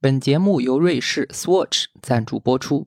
[0.00, 2.86] 本节目由瑞士 Swatch 赞助播出。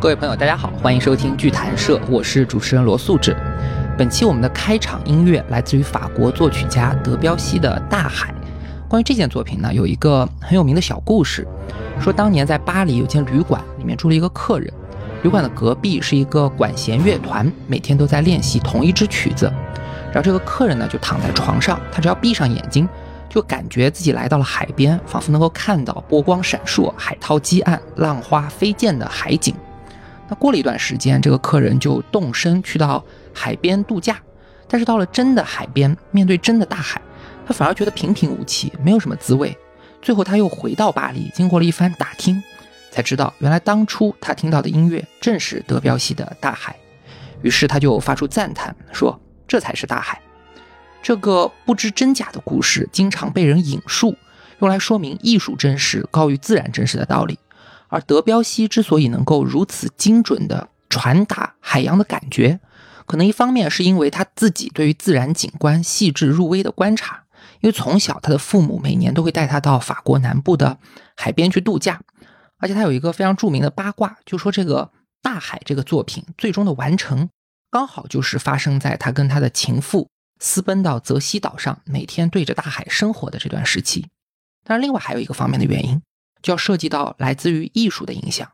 [0.00, 3.36] 各位朋友，大家好，欢迎收听剧谈社，我是主持人罗素志。
[3.98, 8.32] 本期我们的开场音乐来自于法国作曲家德彪西的《大海》。
[8.88, 11.46] 关于这件作品呢，有一个很有名的小故事，
[12.00, 14.70] 说当年在巴黎有间旅馆，里面住了一个客人，
[15.22, 19.50] 旅馆的隔壁是一个管弦乐团，每天都在练习同一支曲子。
[20.12, 22.86] 然后这个客人呢就躺在床上，他只要闭上眼睛，
[23.28, 29.54] 就感觉自己来到了海边，仿佛能够看到波光闪烁、海涛激岸、浪花飞溅的海景。
[30.28, 34.16] 那过了一段时间，这个客人就动身去到海边度假，
[34.68, 37.00] 但是到了真的海边，面对真的大海。
[37.46, 39.56] 他反而觉得平平无奇，没有什么滋味。
[40.04, 42.40] 最后他又回到巴黎，经过了一番打听，
[42.90, 46.72] 才知道原来当初他听到的音乐正是德彪西的《大海》。
[47.42, 50.20] 于是他就发出赞叹，说：“这才是大海。”
[51.02, 54.14] 这个不知真假的故事经常被人引述，
[54.60, 57.38] 用来说明艺术真实高于自然真实的道理。
[57.88, 62.60] 而德彪西之所以能够如此精准地传达海洋的感觉，
[63.06, 67.23] 可能一方面是因为他自己对于自然景观细致入微的观察。
[67.64, 70.78] 因为从小他的父母每年都会带他到法国南部的
[71.16, 71.98] 海边去度假，
[72.58, 77.30] 而且他有一个非常著名的八卦，就说这个大海这个作品最终的完成，
[77.70, 84.08] 刚好就是发生在他跟他的情妇私奔到泽西岛上，每天对着大海生活的这段时期。
[84.62, 86.02] 当然，另外还有一个方面的原因，
[86.42, 88.46] 就要涉及到来自于艺术的影响。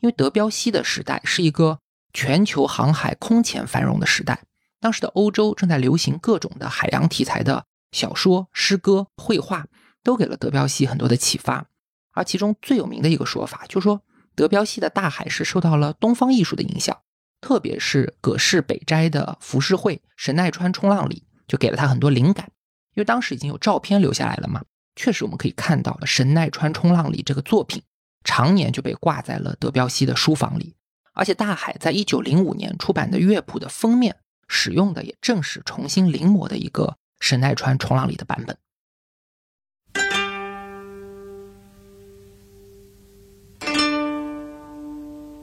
[0.00, 1.80] 因为德彪西的时代是一个
[2.14, 4.40] 全球航海空前繁荣的时代，
[4.80, 7.66] 当时的欧洲正在流行各种的海洋题材的。
[7.94, 9.66] 小说、诗歌、绘画
[10.02, 11.66] 都给了德彪西很多的启发，
[12.10, 14.02] 而其中最有名的一个说法，就是说
[14.34, 17.00] 德彪西的大海是受到了东方艺术的影响，
[17.40, 22.50] 特别是葛饰北斋的浮世绘《神奈川冲浪里》，就给了他很多灵感。
[22.94, 24.62] 因为当时已经有照片留下来了嘛，
[24.96, 27.82] 确实我们可以看到《神奈川冲浪里》这个作品，
[28.24, 30.74] 常年就被挂在了德彪西的书房里。
[31.12, 34.16] 而且大海在一九零五年出版的乐谱的封面，
[34.48, 36.96] 使用的也正是重新临摹的一个。
[37.26, 38.54] 神奈川冲浪里的版本。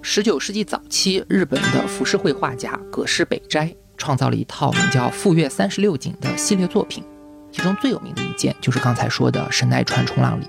[0.04, 7.04] 十九世纪早期，日本的浮世绘画家葛饰北斋创造了一套名叫《富岳三十六景》的系列作品，
[7.52, 10.46] 其中最有名的一件就是刚才说的神奈川冲浪里，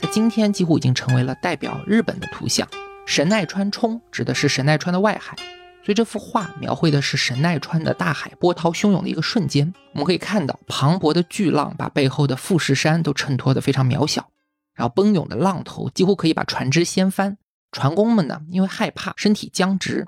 [0.00, 2.66] 在今天几乎已经成为了代表日本的图像。
[3.06, 5.36] 神奈川冲指的是神奈川的外海。
[5.84, 14.30] 所以这幅画描绘的是神奈川的大海波涛汹涌的一个瞬间，我们可以看到磅礴的巨浪把背后的富士山都衬托得非常渺小，
[14.74, 17.36] 然后奔涌的浪头几乎可以把船只掀翻。
[17.72, 20.06] 船工们呢，因为害怕身体僵直，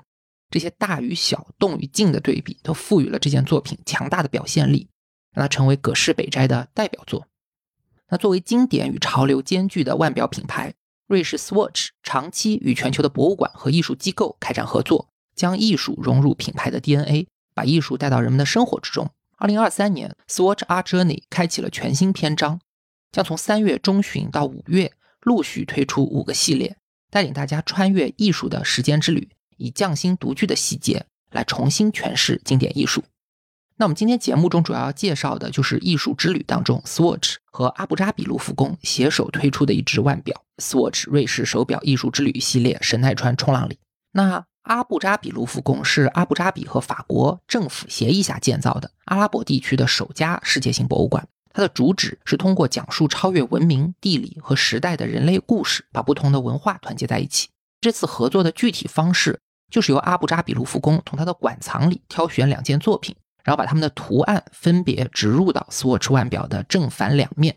[0.49, 4.87] 这些大与小、动与静的对比，都赋予了这件作品强大的表现力，
[5.33, 7.27] 让它成为葛饰北斋的代表作。
[8.07, 10.73] 那作为经典与潮流兼具的腕表品牌，
[11.07, 15.09] 瑞士 Swatch 长期与全球的博物馆和艺术机构开展合作。
[15.35, 19.09] 将艺术融入品牌的 DNA，把艺术带到人们的生活之中。
[19.37, 22.59] 二零二三年，Swatch Art Journey 开启了全新篇章，
[23.11, 26.77] 将从三月中旬到五月陆续推出五个系列，
[27.11, 33.03] 带领大家穿越艺术的时间之旅，以匠心独具的细节来重新诠释经典艺术。
[33.77, 43.77] 那我们今天节目中主要要介绍的就是艺术之旅当中，Swatch 和阿布扎比卢浮宫携手推出的一只腕表 ——Swatch 瑞士手表艺术之旅系列神奈川冲浪里。
[44.13, 51.27] 那阿布扎比卢浮宫是阿布扎比和法国政府协议下建造的阿拉伯地区的首家世界性博物馆。
[51.53, 57.47] 它的主旨是通过讲述超越文明、地理和时代的人类故事，把不同的文化团结在一起。
[57.79, 59.39] 这次合作的具体方式
[59.71, 67.55] 就是由阿布扎比卢浮宫从它的馆藏里挑选两件作品，然后把它们的图案分别植入到 Swatch 腕表的正反两面。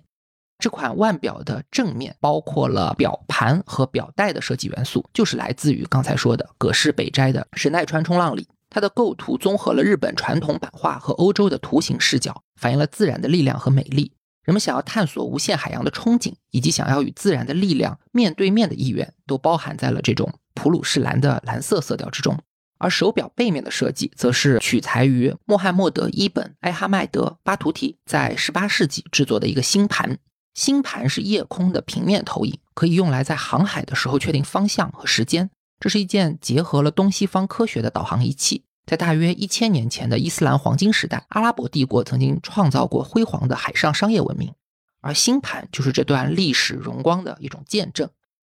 [0.59, 8.49] 这款腕表的正面包括了表盘和表带的设计元素，就是来自于刚才说的葛饰北斋的神奈川冲浪里。
[8.71, 14.13] 它的构图综合了日本传统版画和欧洲的图形视角，反映了自然的力量和美丽。
[14.43, 22.39] 人们想要探索无限海洋的憧憬，以及想要与自然的力量面对面的意愿，都包含在了这种普鲁士蓝的蓝色色调之中。
[22.79, 30.19] 而手表背面的设计，则是取材于穆罕默德伊本埃哈迈德巴图提在18世纪制作的一个星盘。
[30.59, 35.49] 星盘是夜空的平面投影，可以用来在航海的时候确定方向和时间。
[35.79, 38.65] 这是一件结合了东西方科学的导航仪器。
[38.85, 44.53] 在大约一千年前的伊斯兰黄金时代，阿拉伯帝国曾经创造过辉煌的海上商业文明，
[45.01, 48.11] 而星盘就是这段历史荣光的一种见证。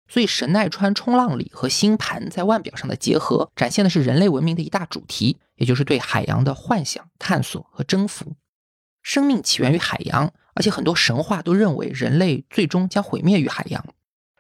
[0.10, 8.34] 所以神奈川冲浪里和星盘在腕表上的结合，展现的是人类文明的一大主题，也就是对海洋的幻想、探索和征服。
[9.02, 13.86] 生命起源于海洋，而且很多神话都认为人类最终将毁灭于海洋。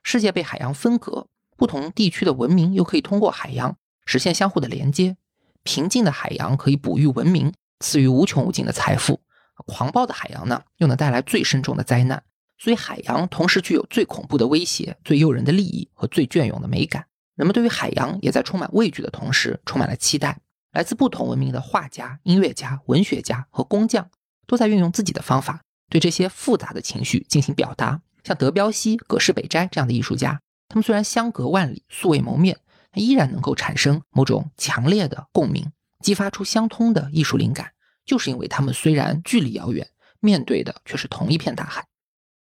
[0.04, 1.28] 世界被海洋分隔，
[1.58, 3.76] 不同地区的文明又可以通过海洋
[4.06, 5.18] 实现相互的连接。
[5.64, 9.20] 平静的海洋可以哺育文明，赐予无穷无尽的财富；
[9.66, 12.22] 狂暴的海洋呢，又能带来最深重的灾难。
[12.58, 17.06] 所以，海洋同时具有最恐怖的威胁、最诱人的利益和最隽永的美感。
[17.36, 20.38] 人们对于海洋也在充满畏惧的同时，充满了期待。
[20.72, 24.10] 来自不同文明的画家、音乐家、文学家和工匠，
[24.48, 25.62] 都在运用自己的方法，
[25.94, 28.02] 对这些复杂的情绪进行表达。
[28.24, 32.58] 像德彪西、葛饰北斋这样的艺术家，他们虽然相隔万里、素未谋面，
[32.92, 37.74] 但依然能够产生某种强烈的共鸣，激发出相通的艺术灵感，
[38.08, 39.88] 就是因为他们虽然距离遥远，
[40.20, 41.86] 面对的却是同一片大海。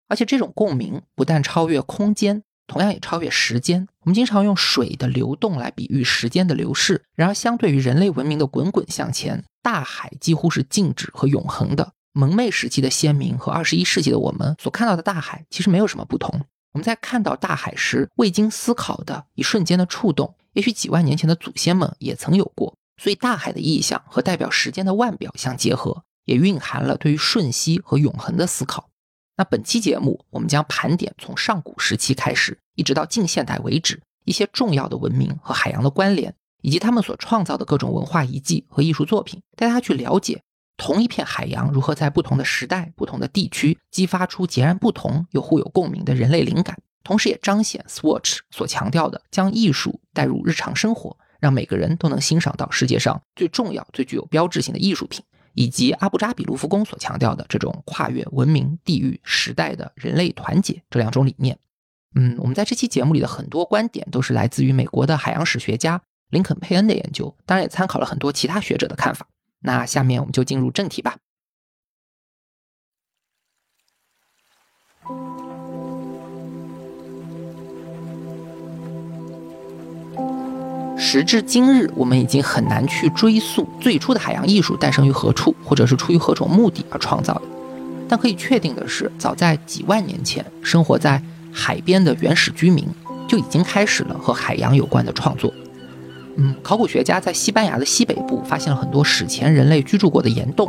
[0.07, 3.89] 而且这种共鸣不但超越空间，同样也超越时间。
[4.01, 11.95] 我们经常用水的流动来比喻时间的流逝，然而相对于人类文明的滚滚向前，大海几乎是静止和永恒的。
[12.13, 16.41] 蒙昧时期的先民和二十一世纪的我们所看到的大海其实没有什么不同。
[16.73, 22.75] 我们在看到大海时，未经思考的一瞬间的触动，也许几万年前的祖先们也曾有过。
[22.97, 28.89] 所以，大海的意象和代表时间的腕表相结合，也蕴含了对于瞬息和永恒的思考。
[29.37, 40.43] 那本期节目，我们将盘点从上古时期开始，一直到近现代为止，一些重要的文明和海洋的关联，以及他们所创造的各种文化遗迹和艺术作品，带大家去了解
[40.81, 46.75] 同一片海洋如何在不同的时代、不同的地区，激发出截然不同又互有共鸣的人类灵感，
[47.05, 55.23] 同时也彰显 Swatch 所强调的将艺术带入日常生活，让每个人都能欣赏到世界上最重要、最具有标志性的艺术品。
[55.55, 61.59] 以及阿布扎比卢浮宫所强调的这种跨越文明、地域、时代的人类团结这两种理念，
[62.15, 66.01] 嗯，我们在这期节目里的很多观点都是来自于美国的海洋史学家
[66.31, 69.27] 林肯·佩恩的研究，当然也参考了很多其他学者的看法。
[69.61, 71.17] 那下面我们就进入正题吧。
[80.97, 87.43] 时至今日，我们已经很难去追溯最初的海洋艺术诞生于何处，或者是出于何种目的而创造的。
[88.09, 91.21] 但可以确定的是，早在几万年前，生活在
[91.53, 92.87] 海边的原始居民
[93.27, 95.53] 就已经开始了和海洋有关的创作。
[96.43, 100.67] 嗯，考古学家在西班牙的西北部发现了很多史前人类居住过的岩洞，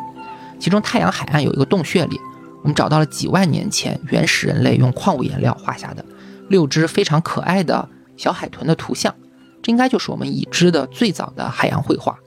[0.60, 2.20] 其中太阳海岸有一个洞穴里，
[2.62, 6.04] 我们找到了几万年前原始人类用矿物颜料画下的
[6.50, 7.88] 六只非常可爱的
[8.18, 9.16] 小海豚的图像。
[9.62, 12.20] 这应该就是我们已知的最早的海洋绘画，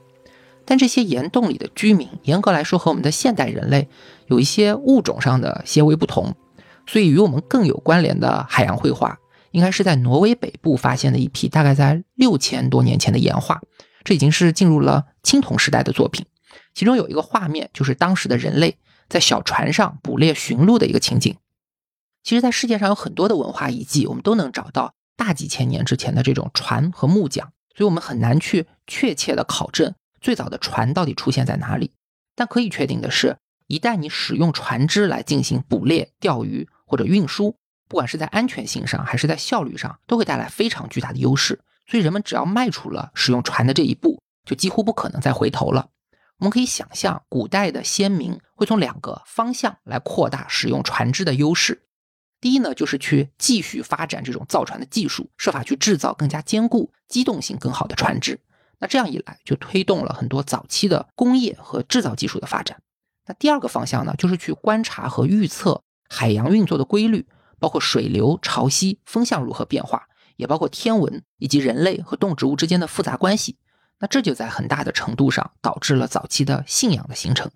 [0.64, 3.88] 但这些岩洞里的居民，严格来说和我们的现代人类
[4.29, 6.35] 有一些物种上的些微不同，
[6.87, 9.19] 所以与我们更有关联的海洋绘画，
[9.55, 13.62] 应该是在挪威北部发现的一批大概在六千多年前的岩画，
[14.03, 16.27] 这已经是进入了青铜时代的作品。
[16.75, 18.77] 其中有一个画面，就是当时的人类
[19.09, 21.37] 在小船上捕猎驯鹿的一个情景。
[22.25, 24.95] 其实，在世界上有很多的文化遗迹，我们都能找到。
[25.17, 31.93] 大几千年之前的这种船和木匠，所以我们很难去确切的考证最早的船到底出现在哪里。
[32.35, 33.37] 但可以确定的是，
[33.69, 37.56] 一旦你使用船只来进行捕猎、钓鱼或者运输，
[37.94, 41.61] 不管是在安全性上还是在效率上，都会带来非常巨大的优势。
[41.87, 45.91] 所以人们只要迈出了使用船的这一步，就几乎不可能再回头了。
[46.39, 51.84] 我们可以想象，古代的先民会从两个方向来扩大使用船只的优势。
[52.41, 58.41] 第一呢，就是去继续发展这种造船的技术，设法去制造更加坚固、机动性更好的船只。
[58.81, 62.82] 那这样一来，就推动了很多早期的工业和制造技术的发展。
[63.29, 67.24] 那第二个方向呢，就是去观察和预测海洋运作的规律，
[67.58, 73.56] 包括水流、潮汐、风向如何变化，也包括天文以及人类和动植物之间的复杂关系。
[74.01, 77.51] 那这就在很大的程度上导致了早期的信仰的形成。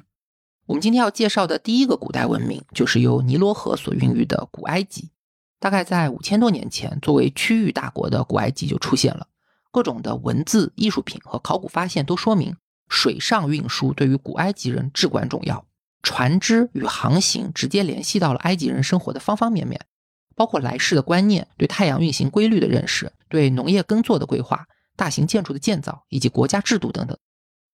[0.66, 5.10] 我们今天要介绍的第一个古代文明，就是由尼罗河所孕育的古埃及。
[5.58, 9.26] 大概在五千多年前，作为区域大国的古埃及就出现了。
[9.70, 12.56] 各种的文字、艺术品和考古发现都说明，
[12.88, 15.66] 水上运输对于古埃及人至关重要。
[16.02, 19.80] 船只与航行直接联系到了埃及人生活的方方面面，
[20.36, 27.16] 包括来世的观念、对太阳运行规律的认识、对农业耕作的规划、大型建筑的建造以及国家制度等等。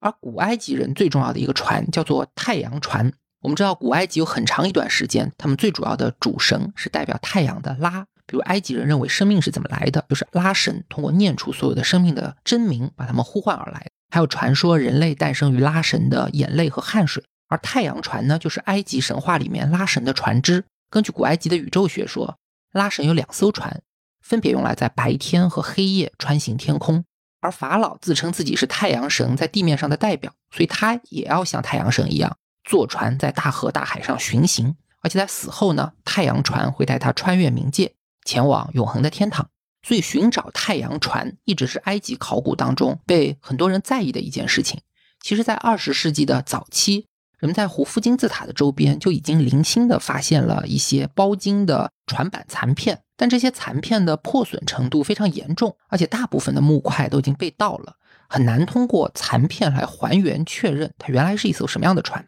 [0.00, 3.12] 而古埃及人最重要的一个船叫做太阳船。
[3.40, 8.07] 我们知道，古埃及有很长一段时间，他们最主要的主神是代表太阳的拉。
[8.26, 13.87] 比如，埃及人认为生命是怎么来的，就是拉神通过念出所有的生命的真名，把他们呼唤而来。
[14.11, 17.23] 还有传说，人类诞生于拉神的眼泪和汗水。
[17.54, 20.64] 而太阳船呢，就是埃及神话里面拉神的船只。
[20.90, 22.37] 根据古埃及的宇宙学说，
[22.73, 23.80] 拉神有两艘船，
[24.20, 27.04] 分别用来在白天和黑夜穿行天空。
[27.40, 34.75] 而法老自称自己是太阳神在地面上的代表，所以他也要像太阳神一样坐船在大河大海上巡行。
[35.02, 37.94] 而且在死后呢，太阳船会带他穿越冥界，
[38.25, 39.49] 前往永恒的天堂。
[39.87, 44.80] 所以寻找太阳船一直是埃及考古当中被很多人在意的一件事情。
[45.20, 47.06] 其实，在二十世纪的早期，
[47.44, 57.96] 人们在胡夫金字塔的周边就已经零星的发现了一些包金的船板残片，但这些残片的破损程度非常严重，而且大部分的木块都已经被盗了，
[58.30, 62.24] 很难通过残片来还原确认它原来是一艘什么样的船。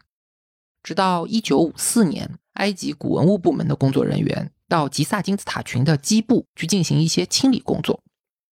[0.83, 4.51] 直到一九五四年，埃及古文物部门的工作人员。
[4.69, 8.03] 到吉萨金字塔群的基部去进行一些清理工作。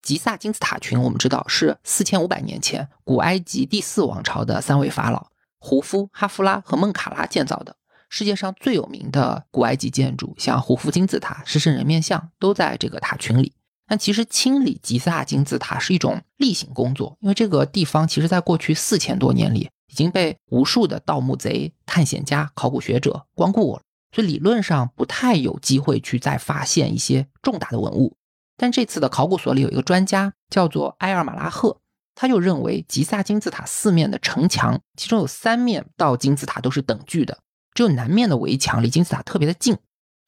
[0.02, 5.28] 吉萨金字塔群，我们知道是四千五百年前古埃及第四王朝的三位法老
[5.66, 7.76] 胡夫、哈夫拉和孟卡拉建造的。
[8.08, 13.52] 世界上最有名的古埃及建筑，像胡夫金字塔、狮身人面像，都在这个塔群里。
[13.88, 23.82] 但其实清理吉萨金字塔是一种例行工作，因为这个地方其实在过去四千多年里已经被无数的盗墓贼、探险家、考古学者光顾过了。
[24.12, 28.16] 所以理论上不太有机会去再发现一些重大的文物，
[28.56, 31.80] 但这次的考古所里有一个专家叫做埃尔马拉赫，
[32.16, 37.38] 他就认为吉萨金字塔四面的城墙，其中有三面到金字塔都是等距的，
[37.74, 39.78] 只有南面的围墙离金字塔特别的近，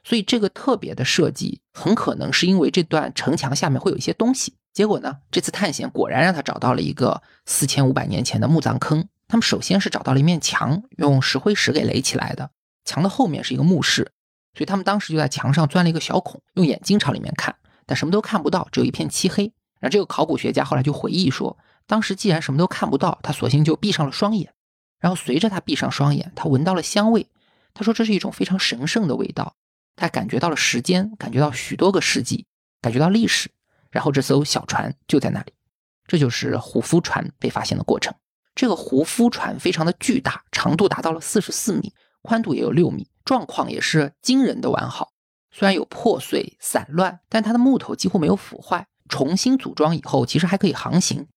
[0.03, 4.53] 所以这个特别的设计很可能是因为这段城墙下面会有一些东西。
[4.73, 9.07] 结果呢，这次探险果然让他找到了一个四千五百年前的墓葬坑。
[9.27, 12.51] 他们首先是找到了一面墙，用石灰石给垒起来的。
[12.85, 14.11] 墙的后面是一个墓室，
[14.53, 19.51] 所以他们当时就在墙上钻了一个小孔，用眼睛朝里面看，但什么都看不到，只有一片漆黑。
[19.79, 24.53] 然后这个考古学家后来就回忆说，当时既然什么都看不到，他索性就闭上了双眼。
[24.99, 27.27] 然后随着他闭上双眼，他闻到了香味。
[27.73, 29.55] 他说这是一种非常神圣的味道，
[29.95, 32.45] 他感觉到了时间，感觉到许多个世纪，
[32.81, 33.49] 感觉到历史。
[33.89, 35.53] 然后这艘小船就在那里，
[36.07, 38.13] 这就是胡夫船被发现的过程。
[38.53, 41.93] 这个胡夫船非常的巨大，长度达到了四十四米。
[42.23, 45.11] 宽度也有六米，状况也是惊人的完好。
[45.51, 48.85] 虽然有破碎散乱，但它的木头几乎没有腐坏。
[49.07, 51.27] 重新组装以后，其实还可以航行。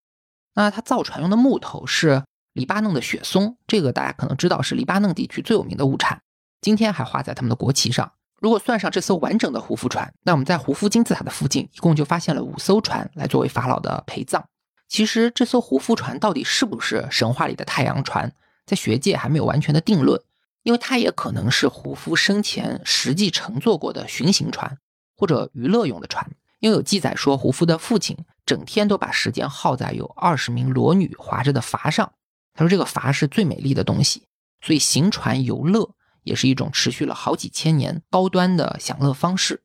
[0.63, 6.21] 那它造船用的木头是黎巴嫩的雪松，这个大家可能知道是黎巴嫩地区最有名的物产，
[6.61, 8.13] 今天还画在他们的国旗上。
[8.41, 14.45] 如果算上这艘完整的胡夫船，那我们在胡夫金字塔的附近一共就发现了五艘船来作为法老的陪葬。
[14.89, 18.33] 其实这艘胡夫船到底是不是神话里的太阳船，
[18.67, 20.21] 在学界还没有完全的定论。
[20.63, 24.77] 因为它也可能是胡夫生前实际乘坐过的巡行船，
[25.17, 26.31] 或者娱乐用的船。
[26.61, 32.13] 又有记载说，胡夫的父亲整天都把时间耗在有二十名裸女划着的筏上。
[32.55, 34.23] 他说这个筏是最美丽的东西，
[34.61, 39.63] 所以行船游乐也是一种持续了好几千年高端的享乐方式。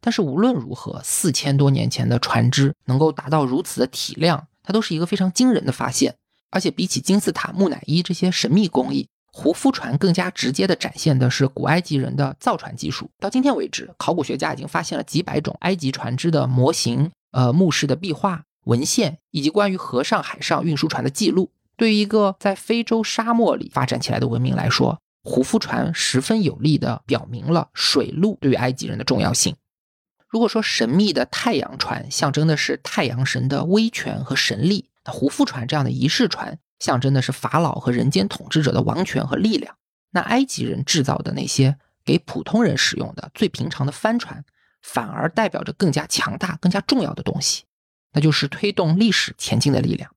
[0.00, 6.16] 但是无论如何，四千多年前的船只能够达到如此的体量，它都是一个非常惊人的发现。
[6.50, 13.08] 而且比起金字塔、木乃伊这些神秘工艺，胡夫船更加直接地展现的是古埃及人的造船技术。
[13.18, 21.50] 到今天为止，考古学家已经发现了几百种埃及船只的模型、呃墓室的壁画、文献，以及关于河上、海上运输船的记录。
[21.76, 29.54] 对于一个在非洲沙漠里发展起来的文明来说，胡夫船十分有力地表明了水路对于埃及人的重要性。
[30.26, 36.58] 如果说神秘的太阳船象征的是太阳神的威权和神力，那胡夫船这样的仪式船。
[36.78, 39.76] 象征的是法老和人间统治者的王权和力量。
[40.10, 44.44] 那埃及人制造的那些给普通人使用的最平常的帆船，
[44.82, 47.64] 反而代表着更加强大、更加重要的东西，
[48.12, 50.10] 那就是推动历史前进的力量。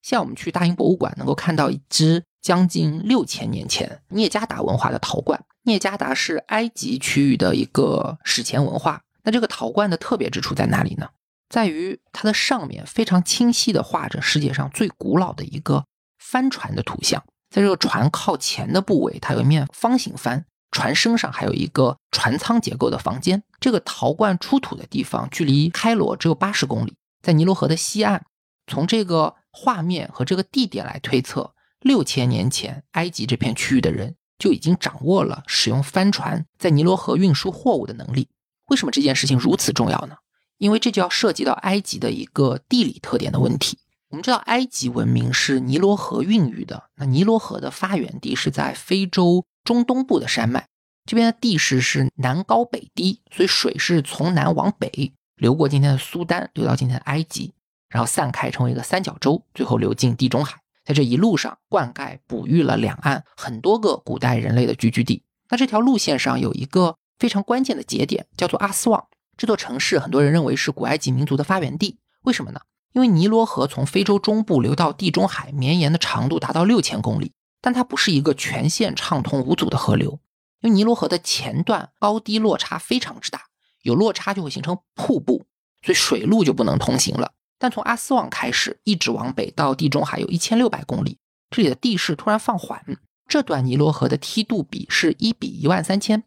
[0.00, 5.44] 像我们去大英博物馆能够看到一只将近六千年前聂加达文化的陶罐。
[5.64, 9.02] 聂加达是埃及区域的一个史前文化。
[9.24, 11.10] 那这个陶罐的特别之处在哪里呢？
[11.48, 15.84] 在于它的上面非常清晰地画着世界上最古老的一个
[16.18, 23.42] 帆船的图像，在这个船靠前的部位，它有一面方形帆，船身上还有一个船舱结构的房间。
[23.58, 28.24] 这个陶罐出土的地方距离开罗只有八十公里，在尼罗河的西岸。
[28.66, 38.28] 从这个画面和这个地点来推测，六千年前埃及这片区域的人就已经掌握了使用帆船在尼罗河运输货物的能力。
[38.66, 40.16] 为什么这件事情如此重要呢？
[40.58, 43.78] 因为这就要涉及到埃及的一个地理特点的问题。
[44.10, 46.84] 我们知道，埃及文明是尼罗河孕育的。
[46.96, 50.66] 那尼罗河的发源地是在非洲中东部的山脉，
[51.04, 57.52] 这边的地势是南高北低，所以水是从南往北流过今天的苏丹，流到今天的埃及，
[57.90, 60.58] 然后散开成为一个三角洲，最后流进地中海。
[60.84, 65.22] 在这一路上，灌溉、哺育了两岸很多个古代人类的聚居地。
[65.50, 69.06] 那这条路线上有一个非常关键的节点，叫做阿斯旺。
[69.38, 72.60] 这座城市很多人认为是古埃及民族的发源地，为什么呢？
[72.92, 80.18] 因为尼罗河从非洲中部流到地中海，绵延的长度达到六千公里，但它不是一个全线畅通无阻的河流，
[80.60, 83.44] 因为尼罗河的前段高低落差非常之大，
[83.82, 85.46] 有落差就会形成瀑布，
[85.82, 87.30] 所以水路就不能通行了。
[87.60, 91.18] 但从阿斯旺开始，一直往北到地中海有一千六百公里，
[91.48, 92.82] 这里的地势突然放缓，
[93.28, 96.24] 这段尼罗河的梯度比是一比一万三千，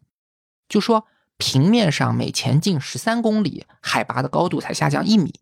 [0.66, 1.04] 就说。
[1.42, 5.40] 平面上每前进十三公里，海拔的高度才下降一米。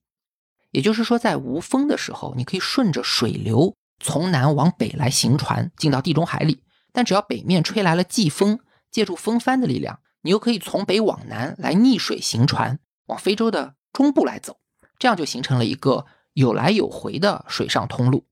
[0.70, 6.62] 也就是说，在无风的时候，你可以顺着水流从南往北来行船进到地中海里。
[6.90, 12.78] 但只要北面吹来了季风，借助风帆的力量，你又可以从北往南来逆水行船
[13.08, 14.56] 往非洲的中部来走。
[14.98, 18.24] 这样就形成了一个有来有回的水上通路。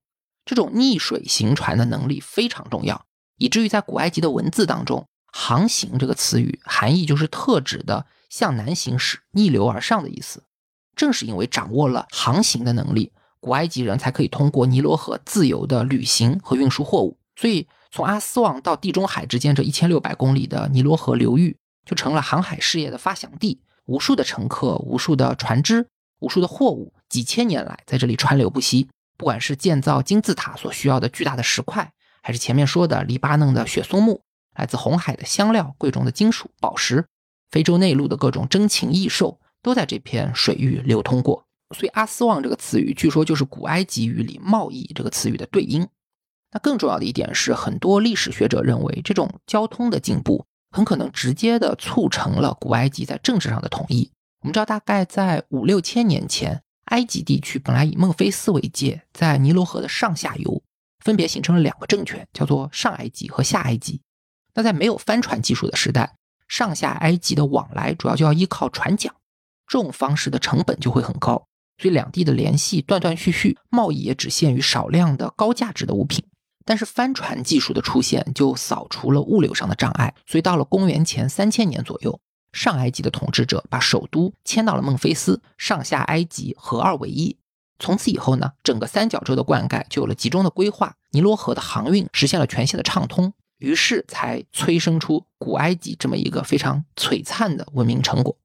[0.43, 3.05] 这种逆水行船的能力非常重要，
[3.37, 5.07] 以至于在古埃及的文字当中。
[5.31, 10.43] 航行这个词语含义就是特指的向南行驶、逆流而上的意思。
[10.95, 17.17] 正是因为掌握了航行的能力，古埃及人才可以通过尼罗河自由的旅行和运输货物。
[17.35, 23.61] 所以，从阿斯旺到地中海之间这一千六百公里的尼罗河流域，就成了航海事业的发祥地。
[23.85, 25.87] 无数的乘客、无数的船只、
[26.19, 28.89] 无数的货物，几千年来在这里川流不息。
[29.17, 34.21] 不管是建造金字塔所需要的巨大的石块，还是前面说的黎巴嫩的雪松木。
[34.55, 37.05] 来自红海的香料、贵重的金属、宝石，
[37.51, 41.45] 非洲内陆的各种珍禽异兽，都在这片水域流通过。
[41.75, 45.87] 所以，阿斯旺这个词语，据说就是古埃及语里“贸易”这个词语的对应。
[46.51, 54.11] 那更重要的一点是，很多历史学者认为，这种交通的进步很可能直接的促成了古埃及在政治上的统一。
[54.41, 60.63] 我们知道，大概在五六千年前，埃及地区本来以孟菲斯为界，在尼罗河的上下游，
[61.05, 64.01] 分别形成了两个政权，叫做上埃及和下埃及。
[64.59, 66.17] 那在没有帆船技术的时代，
[66.49, 69.15] 上下埃及的往来主要就要依靠船桨，
[69.65, 71.47] 这种方式的成本就会很高，
[71.77, 76.25] 所以两地的联系断断续续，贸易也只限于少量的高价值的物品。
[76.65, 82.19] 但是帆船技术的出现就扫除了物流上的障碍，所以到了公元前三千年左右，
[82.51, 87.37] 上埃及的统治者把首都迁到了孟菲斯，上下埃及合二为一。
[87.79, 93.31] 从此以后呢，整个三角洲的灌溉就有了集中的规划，尼罗河的航运实现了全线的畅通。
[93.59, 98.35] 于是才催生出古埃及这么一个非常璀璨的文明成果，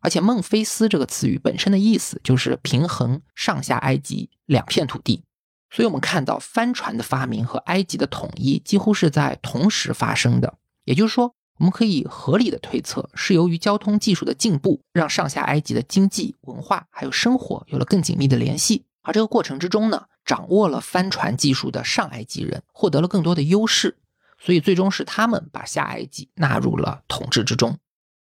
[0.00, 5.22] 而且孟菲斯这个词语本身的意思就是平衡上下埃及两片土地，
[5.70, 10.54] 所以我们看到帆船的发明和埃及的统一几乎是在同时发生的。
[10.84, 23.98] 也就是说，我们可以合理的推测，是由于交通技术的进步，让上下埃及的经济、文化还有生活有了更紧密的联系，而这个过程之中呢，掌握了帆船技术的上埃及人获得了更多的优势。
[24.44, 27.78] 所以最终是他们把下埃及纳入了统治之中。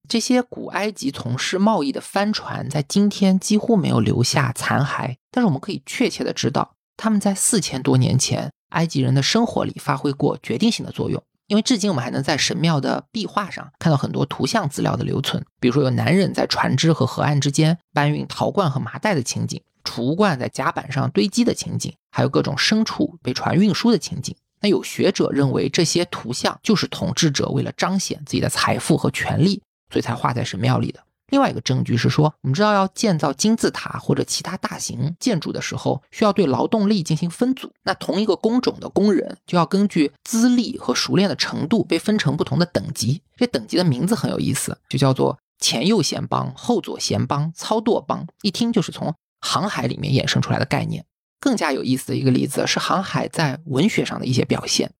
[0.08, 11.24] 这些古埃及从事贸易的帆船在今天几乎没有留下残骸，但是我们可以确切的知道，他们在四千多年前埃及人的生活里发挥过决定性的作用。
[11.46, 24.36] 因为至今我们还能在神庙的壁画上看到很多图像资料的留存，比如说有男人在船只和河岸之间搬运陶罐和麻袋的情景，储物罐在甲板上堆积的情景，还有各种牲畜被船运输的情景。
[24.62, 31.00] 那有学者认为，这些图像就是统治者为了彰显自己的财富和权力，所以才画在神庙里的。
[31.32, 37.72] 另外一个证据是说，我们知道要建造金字塔或者其他大型建筑的时候，需要对劳动力进行分组。
[37.84, 43.22] 那同一个工种的工人就要根据资历和熟练的程度被分成不同的等级。
[43.38, 51.06] 这等级的名字很有意思，就叫做前右贤帮、后左贤帮、操舵帮，一听就是从航海里面衍生出来的概念。
[51.40, 54.92] 更加有意思的一个例子是航海在文学上的一些表现，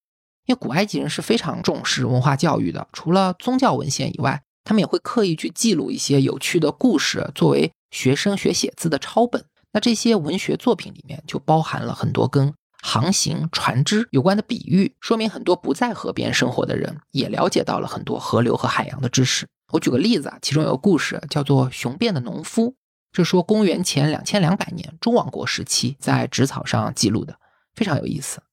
[0.46, 9.44] 因为古埃及人是非常重视文化教育的，除了宗教文献以外，他们也会刻意去记录一些有趣的故事，作为学生学写字的抄本。
[9.72, 19.46] 那这些文学作品里面就包含了很多跟航行、船只有关的比喻，说明很多不在河边生活的人也了解到了很多河流和海洋的知识。
[19.72, 22.70] 我举个例子啊，其中有个故事叫做《雄辩的农夫》。
[23.12, 27.40] 这说公元前两千两百年中王国时期在纸草上记录的，
[27.74, 28.44] 非常有意思。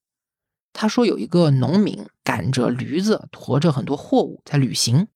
[0.73, 5.09] 他说有一个农民赶着驴子驮着很多货物在旅行，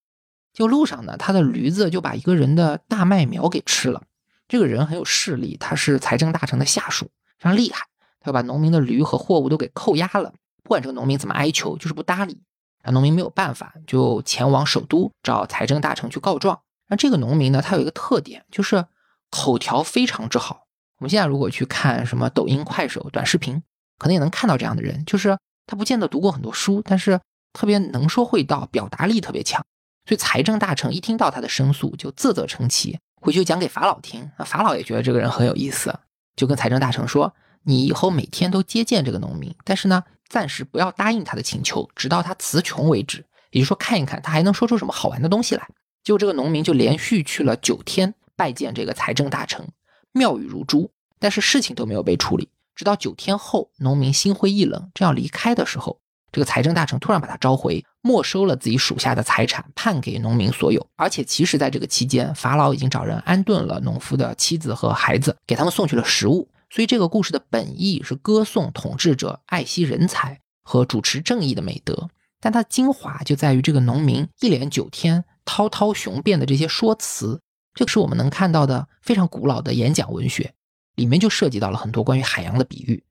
[0.53, 4.03] 就路上呢，他的驴子就把一个人的大麦苗给吃了。
[4.47, 7.07] 这个人很有势力，他是财政大臣的下属，
[7.39, 7.87] 非常厉害。
[8.21, 12.43] 他就把农民的驴和货物都给扣押了，不管这个农民怎么哀求，就是不搭理。
[12.85, 16.61] 那农民没有办法，就前往首都找财政大臣去告状。
[16.89, 18.85] 那这个农民呢，他有一个特点，就是。
[19.31, 20.67] 口条非常之好。
[20.99, 23.63] 我们现在如果去看什么抖音、快手、短视频，
[23.99, 27.21] 可能也能看到这样的人，就是他不见得读过很多书，但是
[27.53, 29.65] 特别能说会道，表达力特别强。
[30.07, 34.31] 所以财政大臣一听到他的申诉，就啧啧称奇，回去讲给法老听。
[34.39, 35.99] 那法老也觉得这个人很有意思，
[36.37, 37.33] 就跟财政大臣说
[37.65, 43.25] ：“你以后每天都接见这个农民，但是呢，暂时不要答应他的请求，直到他词穷为止。
[43.53, 45.69] 也就是说，看一看他还能说出什么好玩的东西来。”
[46.03, 49.69] 结果这个农民就连续去了九天拜见这个财政大臣，
[50.13, 52.49] 妙语如珠，但是事情都没有被处理。
[52.75, 56.01] 直到九天后，农民心灰意冷，正要离开的时候。
[56.33, 60.87] 这个财政大臣突然把他召回，没收了自己属下的财产，判给农民所有。
[60.97, 66.49] 而且，其实在这个期间，法老已经找人安顿了农夫的妻子和孩子，给他们送去了食物。
[66.71, 72.09] 所以，这个故事的本意是歌颂统治者爱惜人才和主持正义的美德，
[72.41, 77.43] 但它精华就在于这个农民一连九天滔滔雄辩的这些说辞。
[77.81, 80.53] 这个是我们能看到的非常古老的演讲文学，
[80.97, 83.03] 里面就涉及到了很多关于海洋的比喻。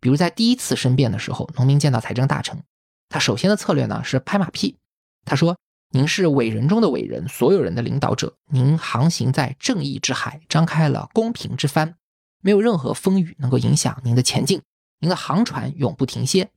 [0.00, 2.62] 比如在第一次申辩的时候，农民见到财政大臣，
[3.10, 4.78] 他首先的策略呢是拍马屁。
[5.26, 5.58] 他说
[5.92, 11.96] ：“您是伟人中的伟人，所有人的领导者，您航行在正义之海，张开了公平之帆，
[12.40, 14.62] 没有任何风雨能够影响您的前进，
[15.00, 16.48] 您的航船永不停歇。”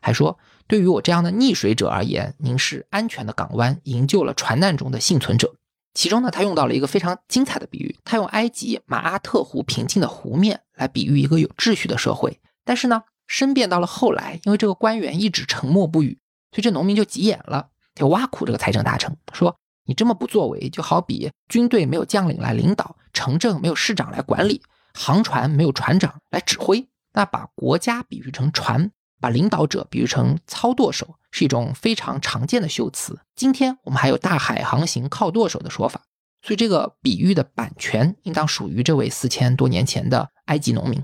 [0.00, 5.56] 还说：“对于我这样的溺水者而言，您是安全的港湾，营救了船难中的幸存者。”
[5.96, 12.38] 其中呢，他用到了一个非常精彩的比喻，他用埃及马阿特湖平静的湖面来比喻一个有秩序的社会。
[12.66, 16.18] 但是呢，申辩到了后来，因为这个官员一直沉默不语，
[16.52, 24.60] 所以这农民就急眼了，就挖苦这个财政大臣，说：“你这么不作为，就好比军队没有将领来领导，城镇没有市长来管理，
[24.92, 26.86] 航船没有船长来指挥。
[27.14, 33.20] 那把国家比喻成船，把领导者比喻成操舵手，是一种非常常见的修辞。
[33.34, 36.02] 今天我们还有大海航行靠舵手的说法，
[36.42, 41.02] 所以这个比喻的版权应当属于这位四千多年前的埃及农民。”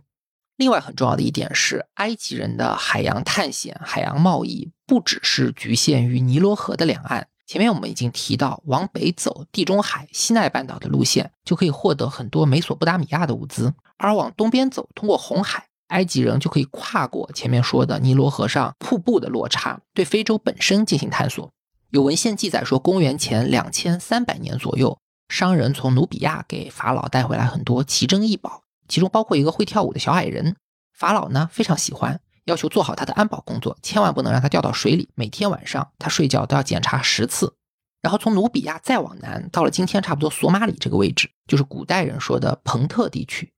[0.56, 7.26] 另外很重要的一点是，埃及人的海洋探险、海洋贸易不只是局限于尼罗河的两岸。
[7.46, 21.50] 前面我们已经提到，往北走地中海、西奈半岛的路线，就可以获得很多美索不达米亚的物资；而往东边走，通过红海，埃及人就可以跨过前面说的尼罗河上瀑布的落差，对非洲本身进行探索。
[21.90, 28.62] 有文献记载说，公元前两千三百年左右，商人从努比亚给法老带回来很多奇珍异宝。
[28.88, 30.56] 其中包括一个会跳舞的小矮人，
[30.92, 35.10] 法老呢非常喜欢，要求做好他的安保工作，千万不能让他掉到水里。
[35.14, 37.54] 每天晚上他睡觉都要检查十次。
[38.00, 43.51] 然后从努比亚再往南，到了今天差不多索马里这个位置，就是古代人说的彭特地区。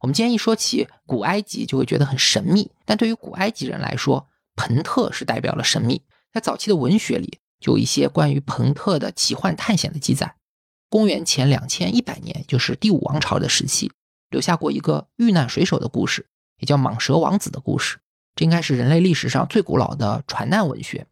[0.00, 6.02] 我们今天一说起古埃及，就会觉得很神秘，但对于古埃及人来说，彭特是代表了神秘。
[6.32, 10.36] 在早期的文学里，就有一些关于彭特的奇幻探险的记载。
[10.88, 13.92] 公元前两千一百年，就是第五王朝的时期。
[14.30, 16.26] 留下过一个遇难水手的故事，
[16.58, 17.98] 也叫蟒蛇王子的故事。
[18.36, 21.06] 这应该是人类历史上最古老的船难文学。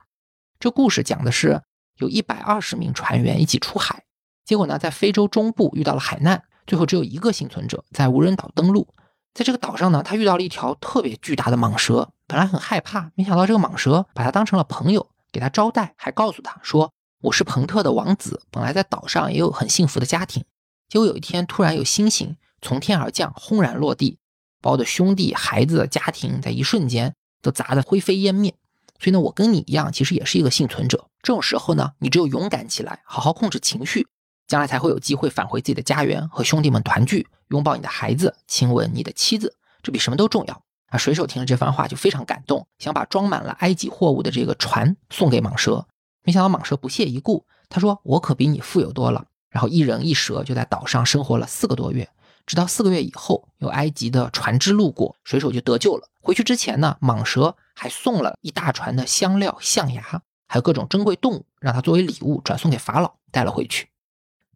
[0.61, 1.61] 这故事讲的是
[1.97, 4.05] 有一百二十名船员一起出海，
[4.45, 8.87] 结果呢，在非洲中部遇到了海难，最后只有一个幸存者在无人岛登陆。
[9.35, 20.45] 在这个岛上呢，他遇到了一条特别巨大的蟒蛇，本来很害怕，没想到这个蟒蛇把他当成了朋友，给他招待，还告诉他说：“我是彭特的王子，本来在岛上也有很幸福的家庭。”
[20.89, 22.37] 结果有一天突然有星星。
[22.61, 24.19] 从天而降，轰然落地，
[24.61, 28.53] 把我的兄弟、孩子、家庭在一瞬间都砸得灰飞烟灭。
[28.99, 31.07] 所以呢，我跟你一样，其实也是一个幸存者。
[31.23, 34.09] 这种时候呢，你只有勇敢起来，好好控制情绪，
[34.49, 40.63] 将来才会有机会返回自己的家园，和兄弟们团聚，拥抱你的孩子，亲吻你的妻子，这比什么都重要。
[40.87, 45.87] 啊，水手听了这番话就非常感动，想把装满了埃及货物的这个船送给蟒蛇。
[46.25, 52.09] 没想到蟒蛇不屑一顾，他说：“我可比你富有多了。”然后一人一蛇就在岛上生活了四个多月。
[52.47, 56.09] 直到四个月以后，有埃及的船只路过，水手就得救了。
[56.23, 60.03] 回去之前呢，蟒蛇还送了一大船的香料、象牙，
[60.47, 63.89] 还有各种珍贵动物，让他作为礼物转送给法老，带了回去。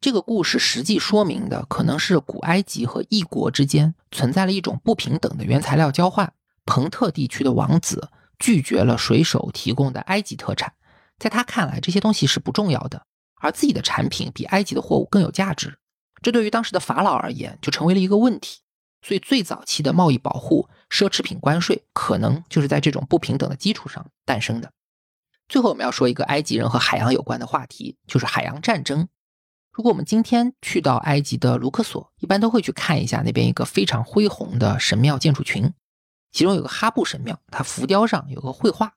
[0.03, 6.33] 这个故事实际说明的可能是古埃及和异国之间存在了一种不平等的原材料交换。
[6.67, 8.11] 彭特地区的王子
[8.41, 10.73] 拒绝了水手提供的埃及特产，
[11.21, 13.07] 在他看来，这些东西是不重要的，
[13.41, 15.79] 而自己的产品比埃及的货物更有价值。
[16.21, 18.59] 这对于当时的法老而言，就成为了一个问题。
[19.03, 24.73] 所以，最早期的贸易保护、奢侈品关税，可能就是在这种不平等的基础上诞生的。
[25.49, 29.09] 最后，我们要说一个埃及人和海洋有关的话题，就是海洋战争。
[29.73, 35.73] 如果我们今天去到埃及的卢克索，一般都会去看一下那边一个非常恢宏的神庙建筑群，
[36.31, 38.93] 其中有个哈布神庙，它浮雕上有个绘画，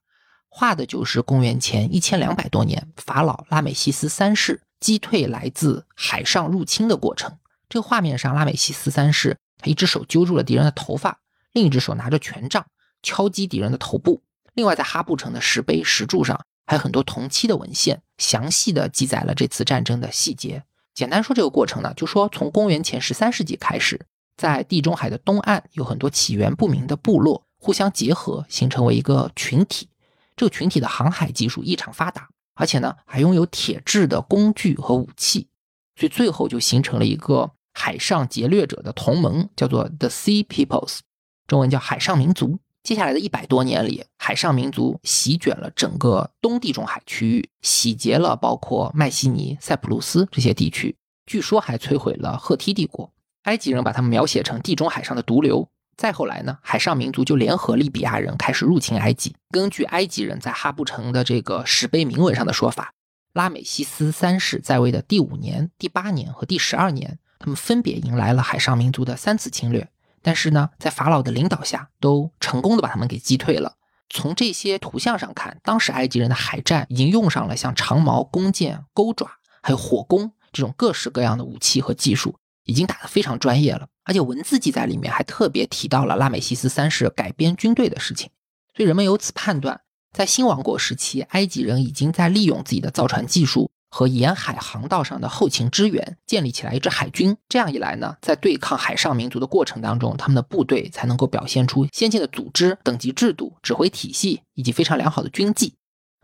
[0.50, 4.62] 画的就是公元前一千两百多年法老拉美西斯三世。
[4.82, 7.40] 击退来自海上入侵的过程。
[7.70, 11.18] 这个画面上，拉美西斯三世他一只手揪住了敌人的头发，
[11.54, 12.68] 另一只手拿着权杖
[13.02, 14.22] 敲击敌人的头部。
[14.54, 20.64] 另外，在哈布城的石碑石柱上还有很多同期的文献，详细的记载了这次战争的细节。
[20.94, 24.06] 简单说这个过程呢，就说从公元前十三世纪开始，
[24.38, 29.90] 在地中海的东岸有很多起源不明的部落互相结合，形成为一个群体。
[30.36, 35.50] 这个群体的航海技术异常发达，而且呢还拥有铁制的工具和武器，
[35.96, 41.00] 所以最后就形成了一个海上劫掠者的同盟，叫做 The Sea Peoples，
[41.48, 42.60] 中文叫海上民族。
[42.86, 50.96] 接下来的一百多年里，海上民族席卷了整个东地中海区域，洗劫了包括麦西尼、塞浦路斯这些地区，
[51.26, 53.12] 据说还摧毁了赫梯帝国。
[53.46, 55.68] 埃及人把他们描写成地中海上的毒瘤。
[55.98, 59.36] 再后来呢，海上民族就联合利比亚人开始入侵埃及。
[59.50, 62.94] 根据埃及人在哈布城的这个石碑铭文上的说法，
[63.34, 69.90] 拉美西斯三世在位的第五年、第八年和第十二年，他们分别迎来了海上民族的三次侵略。
[70.26, 73.76] 但是呢，在法老的领导下，都成功的把他们给击退了。
[74.10, 79.30] 从这些图像上看，当时埃及人的海战已经用上了像长矛、弓箭、钩爪，
[79.62, 83.88] 还有火攻这种各式各样的武器和技术，已经打得非常专业了。
[84.04, 88.32] 而且文字记载里面还特别提到了拉美西斯三世改编军队的事情，
[88.76, 93.70] 所以人们由此判断，在新王国时期，埃及人已经在利用自己的造船技术。
[93.96, 97.38] 和沿海航道上的后勤支援，建立起来一支海军。
[97.48, 105.76] 这样一来呢，在对抗海上民族的过程当中，他们的部队才能够表现出先进的组织、等级制度、指挥体系以及非常良好的军纪。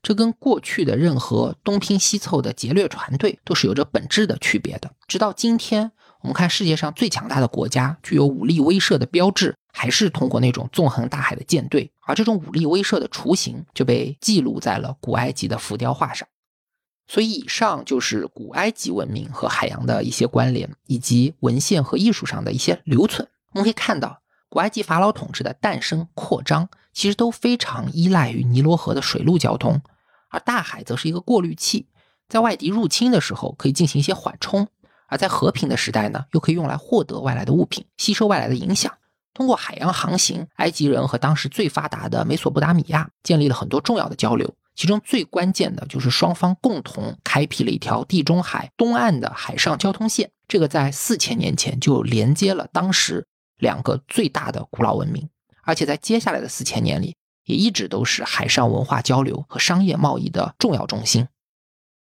[0.04, 4.92] 这跟过去的任何东拼西凑的劫掠船队都是有着本质的区别的。
[5.08, 16.28] 直到今天，我们看世界上最强大的国家具有武力威慑的标志，还是通过那种纵横大海的舰队，而这种武力威慑的雏形就被记录在了古埃及的浮雕画上。
[17.12, 23.28] 所以，以上就是古埃及文明和海洋的一些关联，以及文献和艺术上的一些留存。
[23.52, 29.82] 我们可以看到，古埃及法老统治的诞生、扩张，其实都非常依赖于尼罗河的水陆交通，
[30.30, 31.86] 而大海则是一个过滤器，
[32.30, 34.70] 在外敌入侵的时候可以进行一些缓冲，
[35.08, 38.90] 而在和平的时代呢，又可以用来获得外来的物品，吸收外来的影响。
[39.34, 44.56] 通过海洋航行，埃及人和当时最发达的美索不达米亚建立了很多重要的交流。
[44.76, 55.30] 其中最关键的就是双方共同开辟了一条地中海东岸的海上交通线，这个在四千年前就连接了当时两个最大的古老文明，
[55.64, 61.28] 而且在接下来的四千年里，也一直都是海上文化交流和商业贸易的重要中心。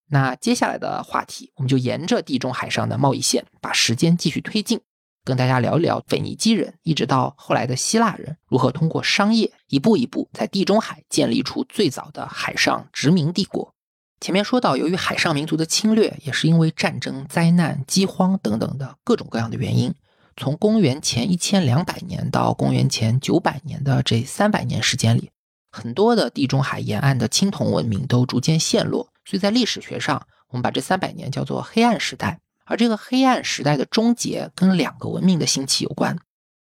[0.10, 4.82] 那接下来的话题，我们就沿着地中海上的贸易线，把时间继续推进。
[5.26, 13.74] 跟大家聊一聊腓尼基人，一直到后来的希腊人如何通过商业一步一步在地中海建立出最早的海上殖民帝国。
[14.22, 19.94] 前面说到，由于海上民族的侵略，也是因为战争、灾难、饥荒等等的各种各样的原因，
[20.38, 25.32] 从公元前一千两百年到公元前九百年的这三百年时间里，
[25.72, 29.10] 很多的地中海沿岸的青铜文明都逐渐陷落。
[29.26, 32.40] 所以在历史学上，我们把这三百年叫做黑暗时代。
[32.66, 36.18] 而这个黑暗时代的终结跟两个文明的兴起有关，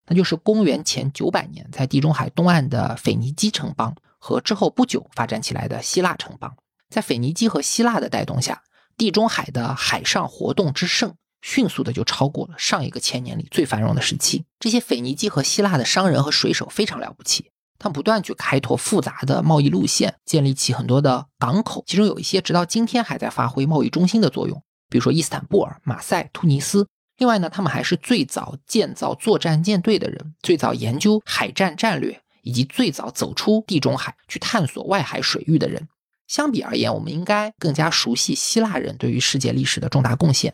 [0.07, 6.55] 那就是公元前九百年在地中海东岸的腓尼基城邦和之后不久发展起来的希腊城邦。
[6.89, 8.61] 在腓尼基和希腊的带动下，
[8.95, 14.45] 地中海的海上活动之盛迅速的就超过了上一个千年里最繁荣的时期。
[14.59, 24.61] 这些腓尼基和希腊的商人和水手非常了不起，他们不断去开拓复杂的贸易路线，建立起很多的港口，其中有一些直到今天还在发挥贸易中心的作用。
[24.95, 26.87] 比如说伊斯坦布尔、马赛、突尼斯。
[27.17, 35.85] 另外呢，他们还是最早建造作战舰队的人，最早研究海战战略，以及最早走出地中海去探索外海水域的人。
[36.27, 40.53] 相比而言，我们应该更加熟悉希腊人对于世界历史的重大贡献。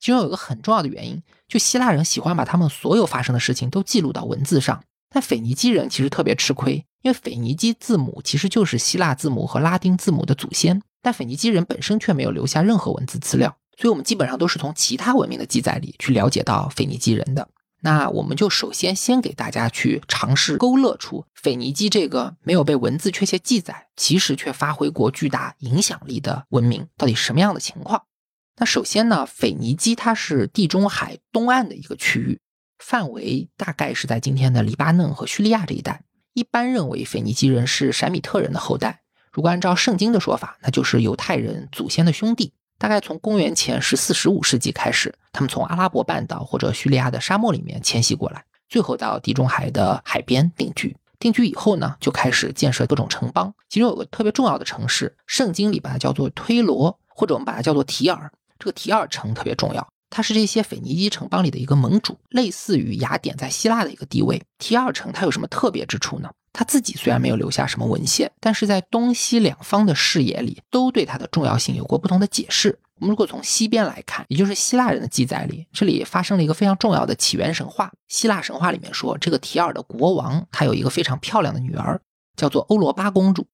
[0.00, 4.82] 其中有一个很重要的原因，就希腊人喜欢把他们所有发生的事情都记录到文字上。
[5.14, 13.56] 但腓尼基人其实特别吃亏，因为腓尼基字母其实就是希腊字母和拉丁字母的祖先，但腓尼基人本身却没有留下任何文字资料。
[13.82, 17.48] 所以，我们基本上都是从其他文明的记载里去了解到腓尼基人的。
[17.80, 28.04] 那我们就首先先给大家去尝试勾勒出腓尼基这个没有被文字确切记载，其实却发挥过巨大影响力的文明到底什么样的情况。
[28.58, 32.38] 那首先呢，腓尼基它是地中海东岸的一个区域，
[32.78, 36.04] 范围大概是在今天的黎巴嫩和叙利亚这一带。
[36.34, 39.02] 一般认为腓尼基人是闪米特人的后代。
[39.32, 42.52] 如果按照圣经的说法，那就是犹太人祖先的兄弟。
[42.82, 50.96] 大概从公元前十四、十五世纪开始，他们从阿拉伯半岛或者叙利亚的沙漠里面迁徙过来，最后到地中海的海边定居。
[51.20, 53.54] 定居以后呢，就开始建设各种城邦。
[53.68, 58.28] 其中有个特别重要的城市，圣经里把它叫做推罗，或者我们把它叫做提尔。
[58.58, 64.42] 这个提尔城特别重要，它是这些腓尼基城邦里的一个盟主，类似于雅典在希腊的一个地位。
[64.58, 66.28] 提尔城它有什么特别之处呢？
[66.52, 72.78] 他自己虽然没有留下什么文献，但是在东西两方的视野里，都对他的重要性有过不同的解释。
[73.00, 77.90] 我们如果从西边来看，也就是希腊人的记载里，这里发生了一个非常重要的起源神话。
[78.06, 82.00] 希腊神话里面说，这个提尔的国王他有一个非常漂亮的女儿，
[82.36, 83.46] 叫做欧罗巴公主。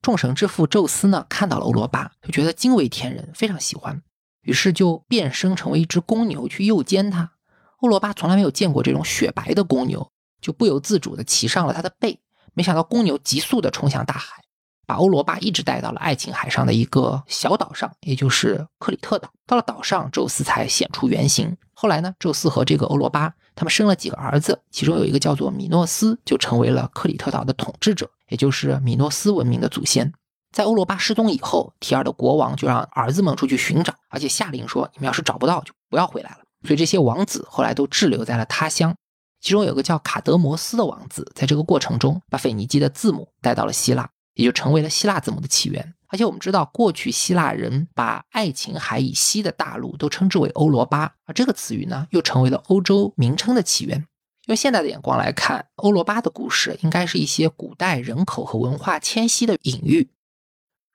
[0.00, 4.00] 众神之父宙斯呢，看到了欧罗巴，就觉得惊为天人，非常喜欢，
[4.42, 7.32] 于是就变身成为一只公牛去诱奸她。
[7.80, 12.20] 欧罗巴从来没有见过这种雪白的公牛，就不由自主地骑上了他的背。
[12.54, 14.42] 没想到公牛急速地冲向大海，
[14.86, 19.28] 把欧罗巴一直带到了爱琴海上的一个小岛上，也就是克里特岛。
[19.46, 21.56] 到了岛上，宙斯才显出原形。
[21.74, 30.12] 后来呢，宙斯和这个欧罗巴他们生了几个儿子，其中有一个叫做米诺斯，就成为了克里特岛的统治者，也就是米诺斯文明的祖先。
[30.52, 38.94] 在欧罗巴失踪以后，提尔的国王就让儿子们出去寻找，而且下令说：“你们要是找不到，就不要回来了。”所以这些王子后来都滞留在了他乡。
[39.44, 45.94] 其中有个叫卡德摩斯的王子，在这个过程中把腓尼基的字母带到了希腊，也就成为了希腊字母的起源。
[46.06, 54.06] 而且我们知道，过去希腊人把爱琴海以西的大陆都称之为欧罗巴，而这个词语呢，又成为了欧洲名称的起源。
[54.46, 60.08] 用现代的眼光来看，欧罗巴的故事应该是一些古代人口和文化迁徙的隐喻。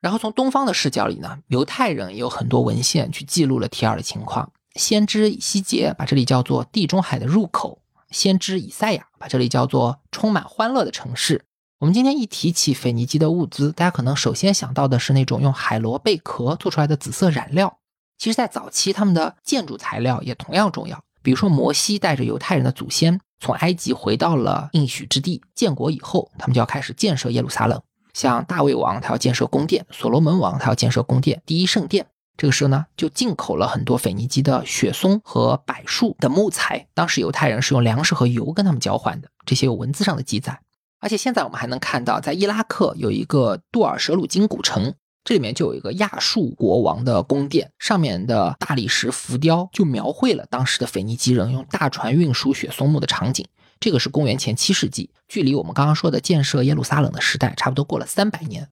[0.00, 4.50] 然后从东方的视角里呢，犹太人也有很多文献去记录了提尔的情况。
[4.74, 7.80] 先知以西结把这里叫做地中海的入口。
[8.10, 11.44] 先知以赛亚把这里叫做充满欢乐的城市。
[11.78, 17.78] 我们今天一提起腓尼基的物资，大家可能首先想到的是那种用海螺贝壳做出来的紫色染料。
[18.18, 21.02] 其实，在早期，他们的建筑材料也同样重要。
[21.22, 27.80] 比如说，摩西带着犹太人的祖先从埃及回到了应许之地建国以后，他们就要开始建设耶路撒冷。
[28.12, 32.06] 像大卫王，他要建设宫殿；所罗门王，他要建设宫殿，第一圣殿。
[32.40, 36.86] 这个时候呢，就进口了很多腓尼基的雪松和柏树的木材。
[36.94, 40.58] 当时犹太人是用粮食和油跟他们交换的，这些有文字上的记载。
[41.00, 53.46] 而且现在我们还能看到，在伊拉克有一个杜尔舍鲁金古城，这里面就有一个亚述国王的宫殿，上面的大理石浮雕就描绘了当时的腓尼基人用大船运输雪松木的场景。
[53.78, 58.70] 这个是公元前七世纪，距离我们刚刚说的建设耶路撒冷的时代差不多过了三百年。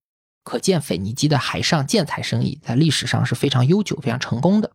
[0.49, 4.73] 可见腓尼基的海上建材生意在历史上是非常悠久、非常成功的。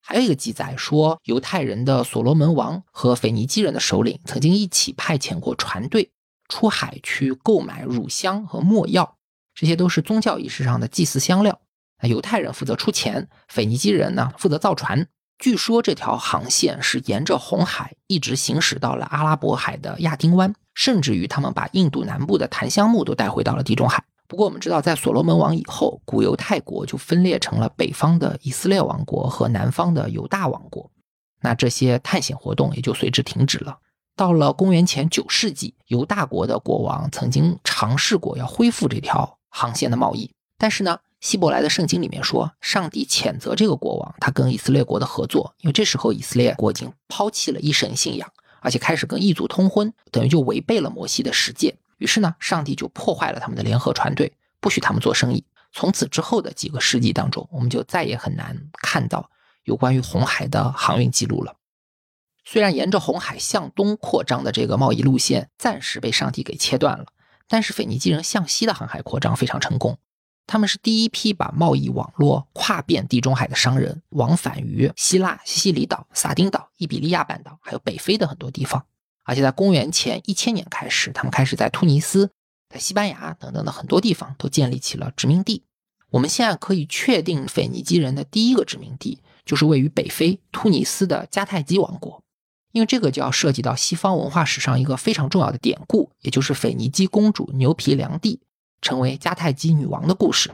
[0.00, 6.12] 还有一个记载说，犹太人的所罗门王和腓尼基人的首领曾经一起派遣过船队
[6.48, 9.16] 出海去购买乳香和没药，
[9.56, 11.60] 这些都是宗教仪式上的祭祀香料。
[12.00, 15.08] 那犹太人负责出钱，腓尼基人呢负责造船。
[15.40, 24.04] 据说这条航线是沿着红海一直行驶到了阿拉伯海的亚丁湾，甚至于他们把印度南部的檀香木都带回到了地中海。
[24.28, 30.90] 不过我们知道，在所罗门王以后，古犹太国就分裂成了北方的以色列王国和南方的犹大王国，
[31.40, 33.78] 那这些探险活动也就随之停止了。
[34.16, 48.28] 到了公元前九世纪，犹大国的国王曾经尝试过要恢复这条航线的贸易，但是呢，希伯来的圣经里面说，上帝谴责这个国王，他跟以色列国的合作，因为这时候以色列国已经抛弃了一神信仰，
[48.60, 51.76] 而且开始跟异族通婚，等于就违背了摩西的十诫。
[51.98, 55.44] 于是呢，上帝就破坏了他们的联合船队，不许他们做生意。
[55.72, 59.30] 从此之后的几个世纪当中，我们就再也很难看到
[59.64, 61.56] 有关于红海的航运记录了。
[62.44, 67.06] 虽然沿着红海向东扩张的这个贸易路线暂时被上帝给切断了，
[67.48, 69.98] 但是腓尼基人向西的航海扩张非常成功。
[70.46, 78.86] 他们是第一批把贸易网络跨遍地中海的商人，往返于希腊、西西里岛、撒丁岛、伊比利亚半岛，还有北非的很多地方。
[79.26, 82.30] 而且在公元前一千年开始，他们开始在突尼斯、
[82.72, 85.64] 在西班牙等等的很多地方都建立起了殖民地。
[86.10, 92.22] 我们现在可以确定，腓尼基人的第一个殖民地就是位于北非突尼斯的迦太基王国，
[92.72, 98.38] 因为这个就要涉及到西方文化史上一个非常重要的典故，也就是腓尼基公主牛皮良娣
[98.80, 100.52] 成为迦太基女王的故事。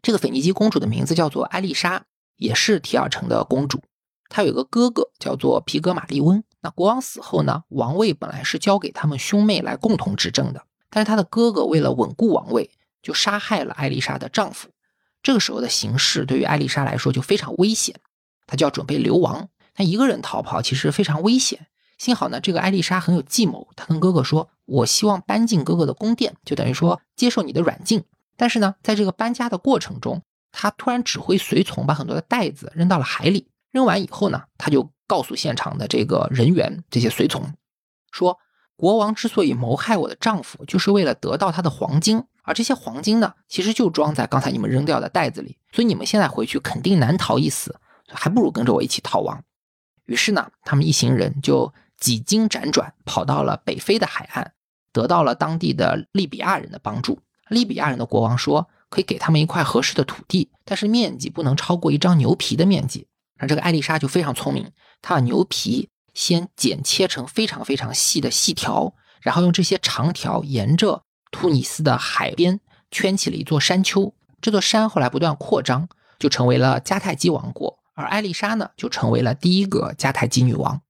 [0.00, 2.04] 这个腓尼基公主的名字叫做艾丽莎，
[2.36, 3.82] 也是提尔城的公主。
[4.28, 6.44] 她有一个哥哥叫做皮格马利温。
[6.64, 7.62] 那国王死后呢？
[7.68, 12.70] 王位本来是交给他们兄妹来共同执政的，但是他的哥哥为了稳固王位，
[13.02, 14.70] 就杀害了艾丽莎的丈夫。
[15.22, 17.96] 这个时候的形势对于艾丽莎来说就非常危险，
[18.46, 19.50] 她就要准备流亡。
[19.74, 21.66] 她一个人逃跑其实非常危险。
[21.98, 28.02] 幸好呢，这个艾丽莎很有计谋，她跟哥哥说：“我希望搬进哥哥的宫殿，就等于说接受你的软禁。”
[28.38, 33.48] 但是呢，在这个搬家的过程中，她突然指挥随从把很多的袋子扔到了海里。
[33.74, 34.90] 扔完以后呢，他就。
[35.06, 37.52] 告诉现场的这个人员，这些随从
[38.10, 38.38] 说，
[38.74, 49.44] 国王之所以谋害我的丈夫，就是为了得到他的黄金，而这些黄金呢，其实就装在刚才你们扔掉的袋子里，所以你们现在回去肯定难逃一死，还不如跟着我一起逃亡。
[50.06, 54.54] 于是呢，他们一行人就几经辗转，跑到了北非的海岸，
[54.90, 57.20] 得到了当地的利比亚人的帮助。
[57.50, 63.06] 利比亚人的国王说，可以给他们一块合适的土地，但是面积不能超过一张牛皮的面积。
[63.38, 64.70] 那这个艾丽莎就非常聪明，
[65.02, 72.60] 她把牛皮先剪切成非常非常细的细条，然后用这些长条沿着突尼斯的海边
[72.90, 74.14] 圈起了一座山丘。
[74.40, 77.78] 这座山后来不断扩张，就成为了迦太基王国。
[77.94, 80.82] 而艾丽莎呢，就成为了第一个迦太基女王。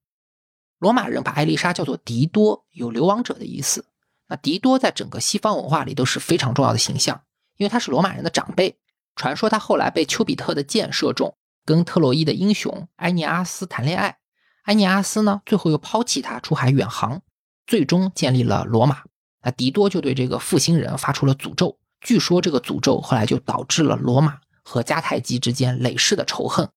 [0.79, 3.87] 罗马人把艾丽莎叫做狄多，有流亡者的意思。
[4.29, 7.23] 那狄多在整个西方文化里都是非常重要的形象，
[7.57, 8.77] 因为他是罗马人的长辈。
[9.15, 14.19] 传说他后来被丘比特的箭射中，跟特洛伊的英雄埃涅阿斯谈恋爱。
[14.65, 17.21] 埃涅阿斯呢，最后又抛弃他出海远航，
[17.67, 19.03] 最终建立了罗马。
[19.43, 21.79] 那狄多就对这个负心人发出了诅咒。
[22.01, 26.69] 据说这个诅咒后来就导致了罗马和迦太基之间累世的仇恨。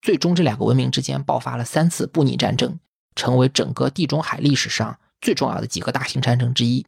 [0.00, 2.78] 最终，这两个文明之间爆发了三次布匿战争，
[3.16, 6.84] 成为整个地中海历史上最重要的几个大型战争之一。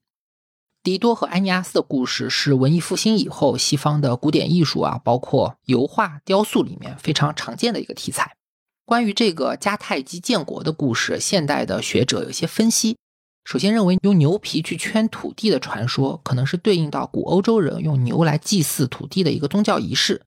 [0.87, 8.37] 狄多和埃尼阿斯的故事是文艺复兴以后西方的古典艺术啊，包括油画、雕塑里面非常常见的一个题材。
[8.85, 12.97] 关于这个迦太基建国的故事，现代的学者有些分析。
[13.45, 20.23] 首先认为，用牛皮去圈土地的传说，可能是对应到古欧洲人用牛来祭祀土地的一个宗教仪式。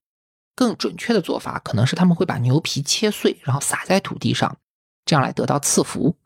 [0.54, 4.58] 更准确的做法可能是他们会把牛皮切碎，然后撒在土地上，
[5.06, 6.16] 这样来得到赐福。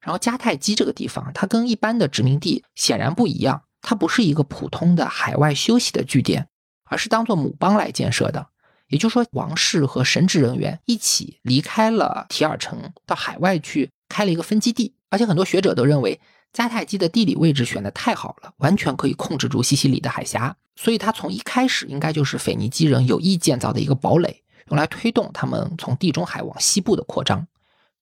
[0.00, 6.48] 然后迦太基这个地方，它跟一般的殖民地显然不一样，它不是一个普通的海外休息的据点，
[6.84, 8.46] 而是当做母邦来建设的。
[8.88, 14.94] 也就是说，王室和神职人员一起离开了提尔城，到海外去开了一个分基地。
[15.08, 16.20] 而且很多学者都认为。
[16.52, 27.46] 迦太基的地理位置选的太好了，完全可以控制住西西里的海峡，所以它从一开始应该就是腓尼基人有意建造的一个堡垒，用来推动他们从地中海往西部的扩张。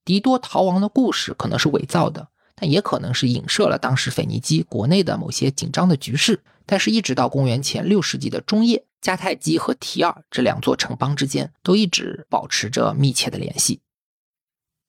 [0.04, 6.42] 狄多逃亡的故事可能是伪造的，但也可能是影射了当时腓尼基国内的某些紧张的局势。
[6.66, 13.80] 但是，一直到公元前六世纪的中叶，迦太基和提尔这两座城邦之间都一直保持着密切的联系。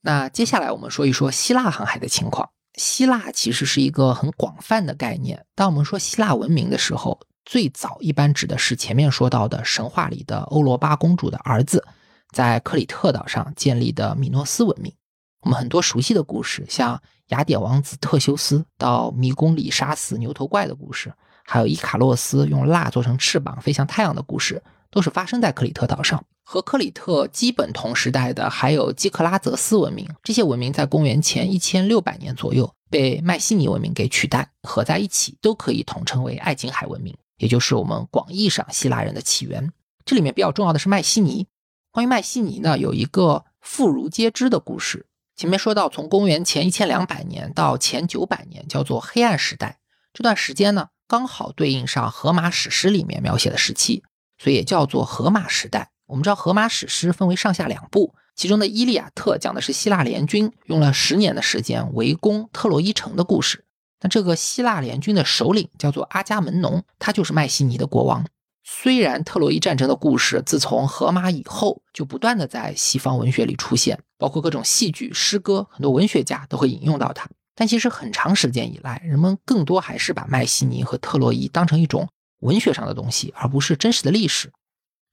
[0.01, 2.49] 那接下来我们说一说希腊航海的情况。
[2.75, 5.45] 希腊其实是一个很广泛的概念。
[5.55, 11.85] 当我们说希腊文明的时候，最早一般指的是前面说到的神话里的欧罗巴公主的儿子，
[12.33, 14.93] 在克里特岛上建立的米诺斯文明。
[15.41, 21.13] 我们很多熟悉的故事，像雅典王子特修斯到迷宫里杀死牛头怪的故事，
[21.43, 26.23] 还有伊卡洛斯用蜡做成翅膀飞向太阳的故事，都是发生在克里特岛上。
[26.43, 39.73] 和克里特基本同时代的还有基克拉泽斯文明，这些文明在公元前一千六百年左右被迈锡尼文明给取代，合在一起都可以统称为爱琴海文明，也就是我们广义上希腊人的起源。
[40.05, 41.47] 这里面比较重要的是迈锡尼。
[41.91, 45.07] 关于迈锡尼呢，有一个妇孺皆知的故事。
[45.35, 49.79] 前面说到，从公元前一千两百年到前九百年叫做黑暗时代，
[50.13, 54.03] 这段时间呢刚好对应上荷马史诗里面描写的时期，
[54.37, 55.91] 所以也叫做荷马时代。
[56.07, 63.65] 我们知道荷马史诗分为上下两部，其中的《伊利亚特》讲的是希腊联军用了十年的时间围攻特洛伊城的故事。
[64.01, 68.25] 那这个希腊联军的首领叫做阿伽门农，他就是迈锡尼的国王。
[68.67, 77.29] 虽然特洛伊战争的故事自从荷马以后就不断的在西方文学里出现，包括各种戏剧、诗歌，很多文学家都会引用到它。
[77.53, 82.09] 但其实很长时间以来，人们更多还是把迈锡尼和特洛伊当成一种
[82.39, 84.51] 文学上的东西，而不是真实的历史。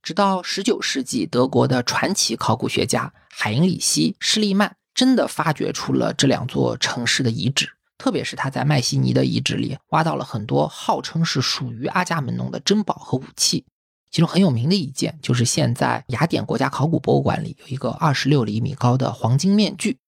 [0.01, 7.69] 直到十九世纪，德国的传奇考古学家海因里希·施利曼真的发掘出了这两座城市的遗址，
[8.03, 13.63] 特别是他在麦西尼的遗址里挖到了很多号称是属于阿伽门农的珍宝和武器。
[14.11, 19.99] 其中很有名的一件，就是现在雅典国家考古博物馆里有一个二十六厘米高的黄金面具。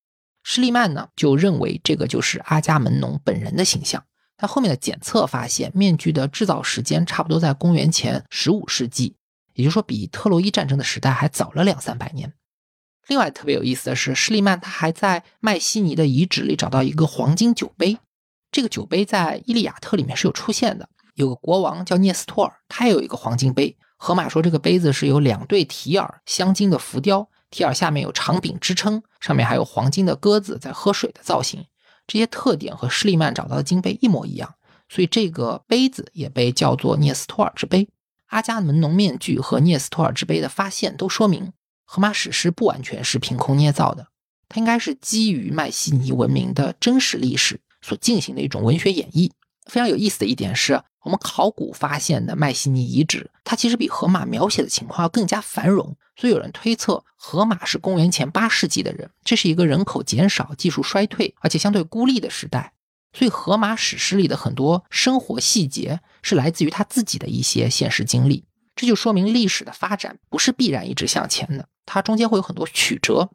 [0.44, 4.04] 施利曼呢就认为这个就是阿伽门农本人的形象。
[4.36, 9.16] 他后面的检测发现，面具的制造时间差不多在公元前十五世纪。
[9.54, 12.34] 也就是说，比特洛伊战争的时代还早了两三百年。
[13.08, 17.98] 另外，特别有意思的是，施利曼他还在麦西尼的遗址里找到一个黄金酒杯。
[18.52, 20.90] 这个酒杯在《伊利亚特》里面是有出现的。
[21.14, 23.78] 有个国王叫涅斯托尔，他也有一个黄金杯。
[23.98, 31.66] 荷马说，这个杯子是由两对提尔镶金的浮雕，提尔下面有长柄支撑，上面还有黄金的鸽子在喝水的造型。
[32.08, 34.56] 这些特点和施利曼找到的金杯一模一样，
[34.90, 37.88] 所以这个杯子也被叫做涅斯托尔之杯。
[38.28, 41.54] 阿伽门农面具和涅斯托尔之杯的发现都说明，
[41.96, 44.08] 荷马史诗不完全是凭空捏造的，
[44.50, 49.32] 它应该是基于迈锡尼文明的真实历史所进行的一种文学演绎。
[49.72, 62.74] 非常有意思的一点是，我们考古发现的迈锡尼遗址，它其实比荷马描写的情况要更加繁荣，所以有人推测荷马是公元前八世纪的人，这是一个人口减少、技术衰退而且相对孤立的时代。
[63.14, 68.44] 所以荷马史诗里的很多生活细节是来自于他自己的一些现实经历。
[68.76, 73.30] 这就说明历史的发展不是必然一直向前的，它中间会有很多曲折。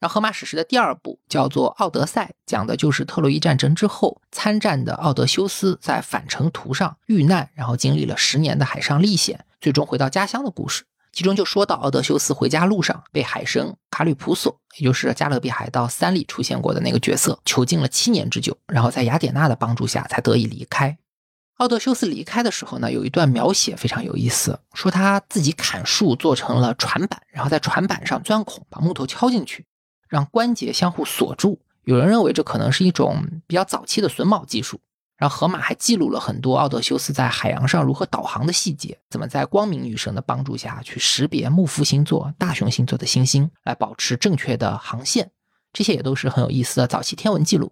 [0.00, 10.82] 然后荷马史诗的第二部叫做《奥德赛》，讲的就是特洛伊战争之后参战的奥德修斯在返程途上遇难，然后经历了十年的海上历险，最终回到家乡的故事。
[11.12, 20.98] 其中就说到奥德修斯回家路上被海神卡吕普索，也就是《加勒比海盗三》里出现过的那个角色囚禁了七年之久，然后在雅典娜的帮助下才得以离开。
[21.62, 29.64] 奥德修斯离开的时候呢，有一段描写非常有意思，说他自己砍树做成了船板，然后在船板上钻孔，把木头敲进去，
[30.08, 31.60] 让关节相互锁住。
[31.84, 34.80] 有人认为这可能是一种比较早期的榫卯技术。
[35.16, 45.30] 然后荷马还记录了很多奥德修斯在海洋上如何导航的细节，怎么在光明女神的帮助下去识别木夫星座、大熊星座的星星，来保持正确的航线。
[45.72, 47.70] 这些也都是很有意思的早期天文记录。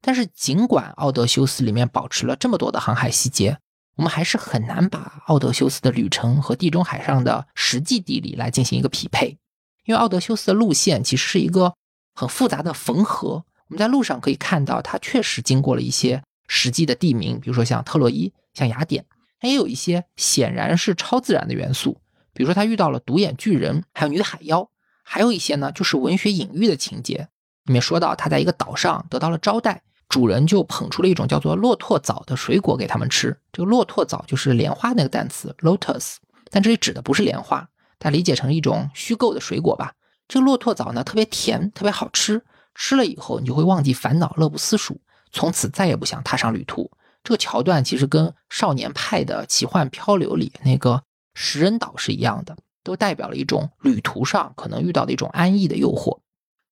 [0.00, 3.58] 但是，尽管奥德修斯里面保持了这么多的航海细节，
[3.96, 9.36] 我们还是很难把奥德修斯的旅程和地中海上的实际地理来进行一个匹配，
[9.84, 11.74] 因为奥德修斯的路线其实是一个
[12.14, 13.44] 很复杂的缝合。
[13.66, 19.04] 我们在路上可以看到，他确实经过了一些实际的地名，比如说像特洛伊、像雅典，
[19.40, 22.00] 他也有一些显然是超自然的元素，
[22.32, 24.70] 比如说他遇到了独眼巨人，还有女海妖，
[25.02, 27.28] 还有一些呢就是文学隐喻的情节，
[27.64, 29.82] 里面说到他在一个岛上得到了招待。
[30.08, 33.36] 主人就捧出了一种叫做骆驼枣的水果给他们吃。
[33.52, 36.16] 这个骆驼枣就是莲花那个单词 lotus，
[36.50, 39.92] 但这里指的不是莲花，大家理解成一种虚构的水果吧。
[40.26, 42.42] 这个骆驼枣呢特别甜，特别好吃，
[42.74, 45.00] 吃了以后你就会忘记烦恼，乐不思蜀，
[45.30, 46.90] 从此再也不想踏上旅途。
[47.22, 51.02] 这个桥段其实跟《少年派的奇幻漂流》里那个
[51.34, 56.20] 食人岛是一样的，都代表了一种旅途上可能遇到的一种安逸的诱惑。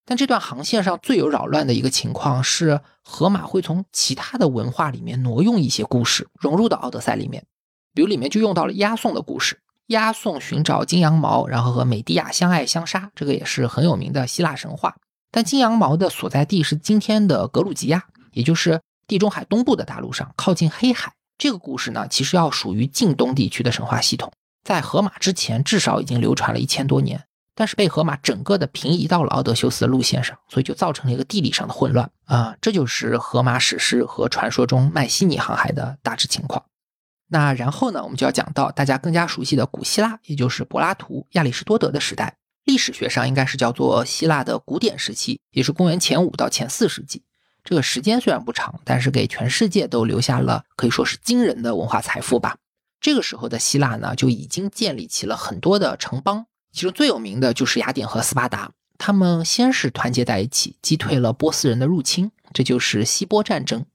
[0.08, 7.44] 但这段航线上最有扰乱的一个情况是，荷马会从其他的文化里面挪用一些故事，融入到《奥德赛》里面。
[7.92, 14.94] 比如里面就用到了押送的故事，押送寻找金羊毛，然后和美狄亚相爱相杀，这个也是很有名的希腊神话。
[15.32, 21.12] 但金羊毛的所在地是今天的格鲁吉亚，也就是地中海东部的大陆上，靠近黑海。
[21.36, 24.32] 这个故事呢，其实要属于近东地区的神话系统，
[24.62, 27.25] 在荷马之前至少已经流传了一千多年。
[27.58, 32.54] 但是被荷马整个的平移到了奥德修斯的路线上，所以就造成了一个地理上的混乱啊！
[32.60, 36.66] 这就是荷马史诗和传说中迈锡尼航海的大致情况。
[37.28, 42.36] 那然后呢，我们就要讲到大家更加熟悉的古希腊，也就是柏拉图、亚里士多德的时代。
[42.64, 47.22] 历史学上应该是叫做希腊的古典时期，也是公元前五到前四世纪。
[47.64, 52.58] 这个时间虽然不长，但是给全世界都留下了可以说是惊人的文化财富吧。
[53.00, 56.46] 这个时候的希腊呢，就已经建立起了很多的城邦。
[56.76, 63.86] 其中最有名的就是雅典和斯巴达，他们先是团结在一起，击退了波斯人的入侵，这就是希波战争。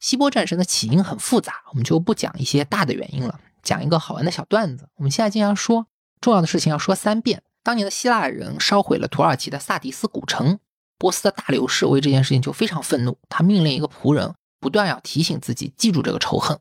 [0.00, 4.86] 希波战争的起因很复杂，我们就不讲一些大的原因了，讲一个好玩的小段子。
[4.96, 5.86] 我们现在经常说
[6.20, 7.42] 重要的事情要说三遍。
[7.62, 10.58] 当年的希腊人烧毁了土耳其的萨迪斯古城，
[10.98, 16.60] 波斯的大流士为这件事情就非常愤怒，他命令一个仆人不断要提醒自己记住这个仇恨，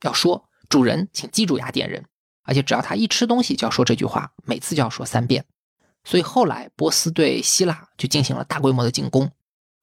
[0.00, 2.06] 要说主人，请记住雅典人。
[2.42, 5.44] 而且只要他一吃东西就要说这句话，每次就要说三遍。
[6.04, 9.30] 所以后来波斯对希腊就进行了大规模的进攻，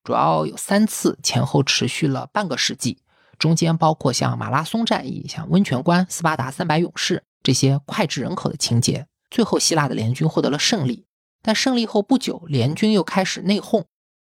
[0.03, 2.99] 主要有三次，前后持续了半个世纪。
[3.37, 9.05] 中间包括像马拉松战役、像温泉关、斯巴达三百勇士这些脍炙人口的情节。
[9.29, 11.05] 最后希腊的联军获得了胜利，
[11.43, 13.83] 但胜利后不久，联军又开始内讧，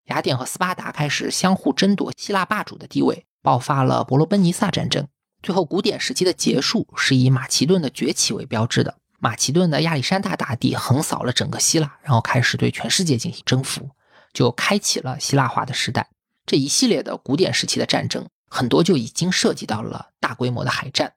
[0.06, 5.08] 雅典和斯巴达开始相互争夺希腊霸主的地位，爆发了伯罗奔尼撒战争。
[5.42, 8.98] 最后，古典时期的结束是以马其顿的崛起为标志的。
[9.20, 13.90] 马其顿的亚历山大大帝横扫了整个希腊，然后开始对全世界进行征服，
[14.34, 16.10] 就开启了希腊化的时代。
[16.46, 21.14] 这一系列的古典时期的战争，很多就已经涉及到了大规模的海战。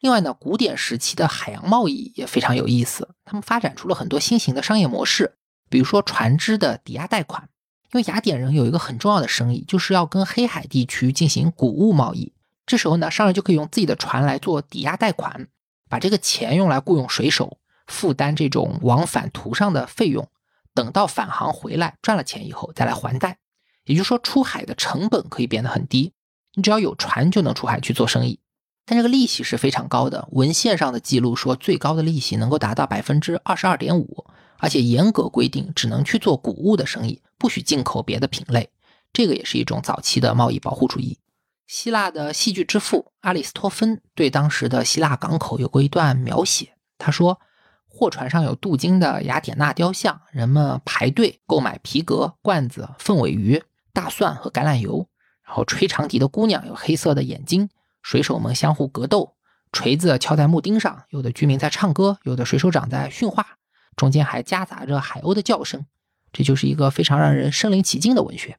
[0.00, 5.36] 另外呢，古典时期的海洋贸易也非常有意思，他们发展出了很多新型的商业模式，
[5.70, 7.48] 比如说船只的抵押贷款。
[7.92, 12.33] 因为雅典人有一个很重要的生意，就是要跟黑海地区进行谷物贸易。
[12.66, 15.48] 这时候呢，商人就可以用自己的船来做抵押贷款，
[15.88, 20.28] 把这个钱用来雇佣水手，负担这种往返途上的费用。
[20.72, 23.38] 等到返航回来赚了钱以后，再来还贷。
[23.84, 26.12] 也就是说，出海的成本可以变得很低，
[26.54, 28.40] 你只要有船就能出海去做生意。
[28.86, 34.26] 但这个利息是非常高的，文献上的记录说，最高的利息能够达到百分之二十二点五，
[34.58, 38.70] 而且严格规定只能去做谷物的生意，不许进口别的品类。
[39.12, 41.18] 这个也是一种早期的贸易保护主义。
[41.66, 46.74] 希腊的戏剧之父阿里斯托芬对当时的希腊港口有过一段描写。
[46.98, 47.40] 他说，
[47.88, 53.62] 货船上有镀金的雅典娜雕像，人们排队购买皮革、罐子、凤尾鱼、
[53.92, 55.08] 大蒜和橄榄油，
[55.42, 57.68] 然后吹长笛的姑娘有黑色的眼睛，
[58.02, 59.34] 水手们相互格斗，
[59.72, 63.58] 锤子敲在木钉上，有的居民在唱歌，有的水手长在训话，
[63.96, 65.86] 中间还夹杂着海鸥的叫声，
[66.32, 68.58] 这就是一个非常让人身临其境的文学。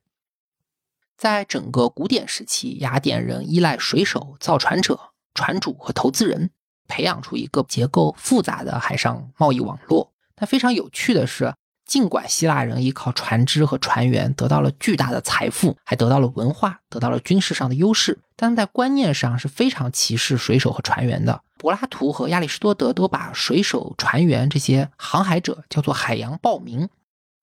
[1.18, 4.99] 在整个古典时期，雅典人依赖水手、造船者、
[5.34, 6.51] 船主和投资人，
[6.88, 10.11] 培养出一个结构复杂的海上贸易网络。
[10.36, 11.53] 但非常有趣的是，
[11.86, 21.41] 尽管希腊人依靠船只和船员得到了巨大的财富，还得到了文化，得到了军事上的优势，但在观念上是非常歧视水手和船员的。
[21.57, 26.89] 柏拉图和亚里士多德都把水手、船员这些航海者叫做海洋暴民。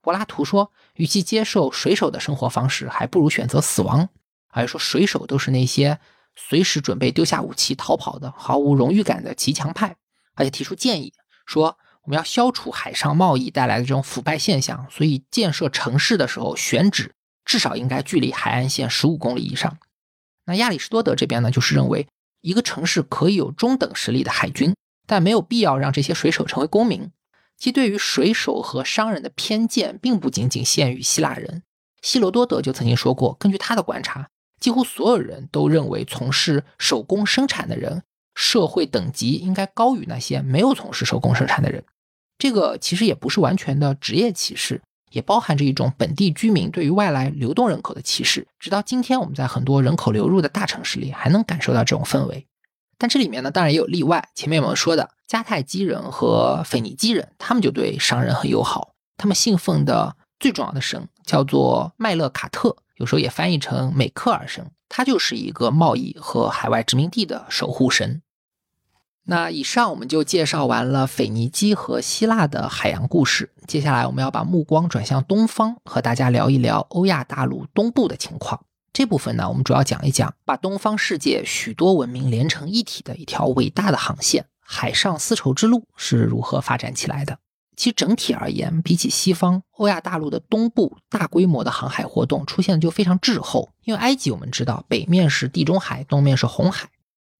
[0.02, 4.10] 柏拉图说，与其接受水手的生活方式，还不如选择死亡。
[4.48, 5.98] 还说，水手都是那些
[6.36, 9.96] 随时准备丢下武器逃跑的、毫无荣誉感的骑墙派。
[10.34, 11.14] 而且提出建议
[11.46, 11.78] 说。
[12.04, 17.12] 我们要消除海上贸易带来的这种腐败现象，所以建设城市的时候选址
[17.44, 19.78] 至少应该距离海岸线十五公里以上。
[20.46, 22.08] 那亚里士多德这边呢，就是认为
[22.40, 24.74] 一个城市可以有中等实力的海军，
[25.06, 27.08] 但没有必要让这些水手成为公民。
[27.62, 31.62] 其对于水手和商人的偏见，并不仅仅限于希腊人。
[32.00, 38.02] 希罗多德就曾经说过，根据他的观察，几乎所有人都认为从事手工生产的人。
[38.34, 41.84] 社会等级应该高于那些没有从事手工生产的人，
[42.36, 44.82] 这个其实也不是完全的职业歧视，
[45.12, 48.44] 也包含着一种本地居民对于外来流动人口的歧视。
[48.58, 52.44] 直到今天，我们在很多人口流入的大城市里还能感受到这种氛围。
[52.98, 54.28] 但这里面呢，当然也有例外。
[54.34, 64.70] 前面我们说的迦太基人和腓尼基人，他们就对商人很友好，他们信奉的最重要的神叫做麦勒卡特，有时候也翻译成美克尔神。
[64.88, 68.20] 他就是一个贸易和海外殖民地的守护神。
[69.24, 73.52] 那以上我们就介绍完了腓尼基和希腊的海洋故事。
[73.66, 78.66] 接下来我们要把目光转向东方，和大家聊一聊欧亚大陆东部的情况。
[78.92, 87.38] 这部分呢，我们主要讲一讲把东方世界许多文明连成一体的一条伟大的航线——海上丝绸之路是如何发展起来的。
[87.74, 93.72] 其整体而言，比起西方，欧亚大陆的东部大规模的航海活动出现的就非常滞后。
[93.84, 96.90] 因为埃及我们知道，北面是地中海，东面是红海，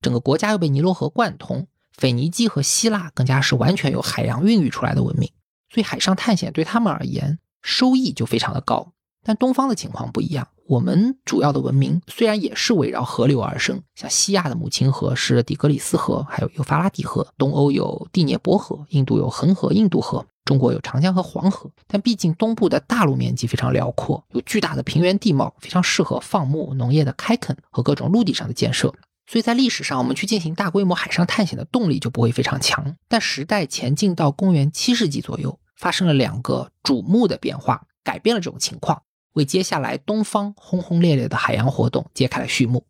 [0.01, 1.69] 整个国家又被尼罗河贯通。
[1.95, 5.31] 腓尼基和希腊更加是完全由海洋孕育出来的文明，
[5.69, 8.95] 所以海上探险对他们而言收益就非常的高。
[9.23, 21.71] 但东方的情况不一样，我们主要的文明虽然也是围绕河流而生，像西亚的母亲河是底格里斯河，还有幼发拉底河；东欧有第聂伯河，印度有恒河、印度河，中国有长江和黄河。
[21.87, 28.95] 但毕竟东部的大陆面积非常辽阔，有巨大的平原地貌，非常适合放牧、农业的开垦和各种陆地上的建设。
[29.27, 32.97] 所以在历史上，我们去进行大规模海上探险的动力就不会非常强。
[33.09, 39.03] 但时代前进到公元七世纪左右，发生了两个瞩目的变化，改变了这种情况。
[39.33, 42.87] 为接下来东方轰轰烈烈的海洋活动揭开了序幕。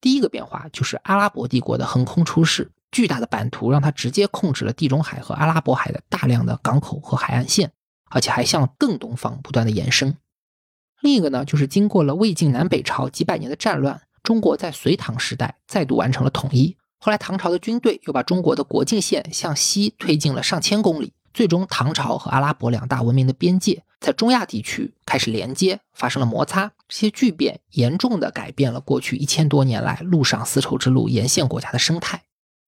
[0.00, 7.72] 第一个变化就是阿拉伯帝国的横空出世，巨大的版图让它直接控制了地中海和阿拉伯海的大量的港口和海岸线，
[8.10, 10.16] 而且还向更东方不断的延伸。
[11.00, 16.76] 另一个呢，就是经过了魏晋南北朝几百年的战乱，中国在隋唐时代再度完成了统一。
[16.98, 21.14] 后来唐朝的军队又把中国的国境线向西推进了上千公里。
[21.32, 26.72] 最终，唐朝和阿拉伯两大文明的边界在中亚地区开始连接，发生了摩擦。
[26.88, 32.22] 这些巨变严重的改变了过去一千多年来陆上丝绸之路沿线国家的生态。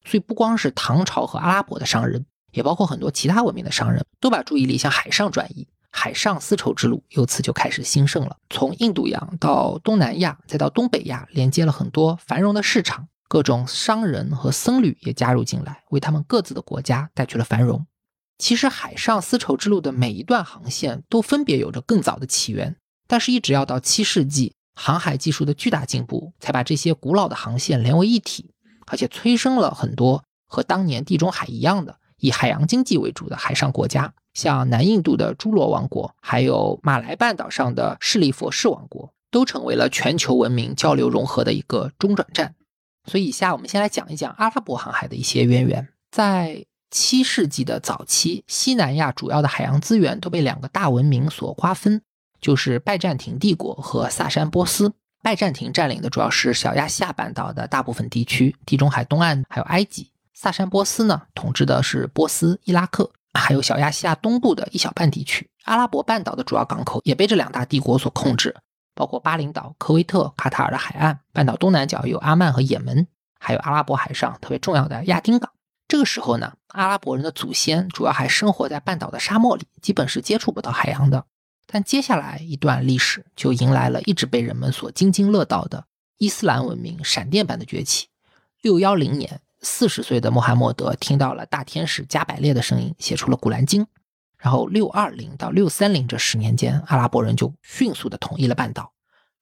[0.04, 5.66] 所以，不光是唐朝和阿拉伯的商人，也包括很多其他文明的商人，都把注意力向海上转移。
[5.90, 8.36] 海上丝绸之路由此就开始兴盛了。
[8.48, 13.08] 从印度洋到东南亚，再到东北亚，连接了很多繁荣的市场。
[13.28, 17.86] 各种商人和僧侣也加入进来，为他们各自的国家带去了繁荣。
[18.43, 22.74] 其实，海上丝绸之路的每一段航线都分别有着更早的起源，
[23.07, 28.51] 但是，一直要到七世纪，航海技术的巨大进步，才把这些古老的航线连为一体，
[28.88, 42.57] 而且催生了很多和当年地中海一样的以海洋经济为主的海上国家，像南印度的朱罗王国，还有马来半岛上的势利佛氏王国，都成为了全球文明交流融合的一个中转站。
[43.09, 46.66] 所以，以下我们先来讲一讲阿拉伯航海的一些渊源，在。
[46.93, 52.03] 七世纪的早期，西南亚主要的海洋资源都被两个大文明所瓜分，
[52.40, 54.93] 就是拜占庭帝国和萨珊波斯。
[55.22, 60.11] 拜占庭占领的主要是小亚细亚半岛的大部分地区，地中海东岸还有埃及。
[60.34, 65.49] 萨珊波斯呢，统治的是波斯、伊拉克，还有小亚细亚东部的一小半地区。
[65.64, 68.55] 阿拉伯半岛的主要港口也被这两大帝国所控制，
[68.95, 71.20] 包括巴林岛、科威特、卡塔尔的海岸。
[71.32, 73.07] 半岛东南角有阿曼和也门，
[73.38, 75.51] 还有阿拉伯海上特别重要的亚丁港。
[75.93, 81.26] 这个时候呢，阿拉伯人的祖先主要还生活在半岛的沙漠里，基本是接触不到海洋的。
[81.66, 85.84] 但接下来一段历史就迎来了一直被人们所津津乐道的
[86.16, 88.07] 伊斯兰文明闪电般的崛起。
[88.62, 93.84] 六幺零年，四十岁的穆罕默德听到了大天使加百列的声音，写出了《古兰经》。
[94.38, 98.95] 然后六二零到六三零这十年间，阿拉伯人就迅速的统一了半岛。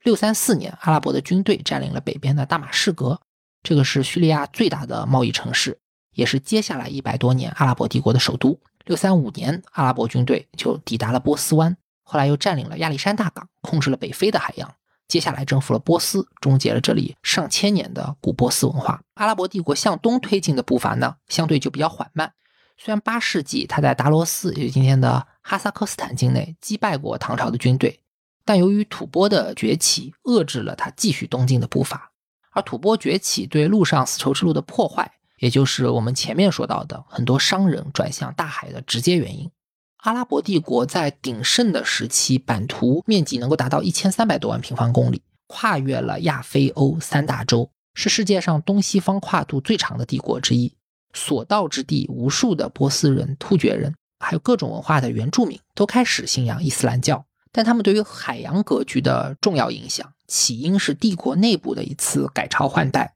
[0.02, 3.20] 六三四年，阿拉伯的军队占领了北边的大马士革，
[3.62, 5.78] 这个是叙利亚最大的贸易城市，
[6.20, 8.60] 也是接下来一百多年阿拉伯帝国的首都。
[8.84, 14.70] 六三五年，阿拉伯军队就抵达了波斯湾，后来又占领了亚历山大港，控制了北非的海洋。
[15.08, 19.00] 接下来征服了波斯，终结了这里上千年的古波斯文化。
[19.14, 22.34] 阿拉伯帝国向东推进的步伐呢，相对就比较缓慢。
[22.76, 27.98] 虽然八世纪他在达罗斯，也就是今天的哈萨克斯坦境内击败过唐朝的军队。
[28.44, 32.12] 但由于吐蕃的崛起，遏制了他继续东进的步伐。
[32.52, 39.50] 而吐蕃崛起对陆上丝绸之路的破坏，也就是我们前面说到的很多商人转向大海的直接原因。
[39.96, 50.72] 阿拉伯帝国在鼎盛的时期，版图面积能够达到一千三百多万平方公里，跨越了亚非欧三大洲，是世界上东西方跨度最长的帝国之一。
[51.12, 57.24] 所到之地，无数的波斯人、突厥人，还有各种文化的原住民，都开始信仰伊斯兰教。
[57.50, 63.14] 但他们对于海洋格局的重要影响，起因是帝国内部的一次改朝换代。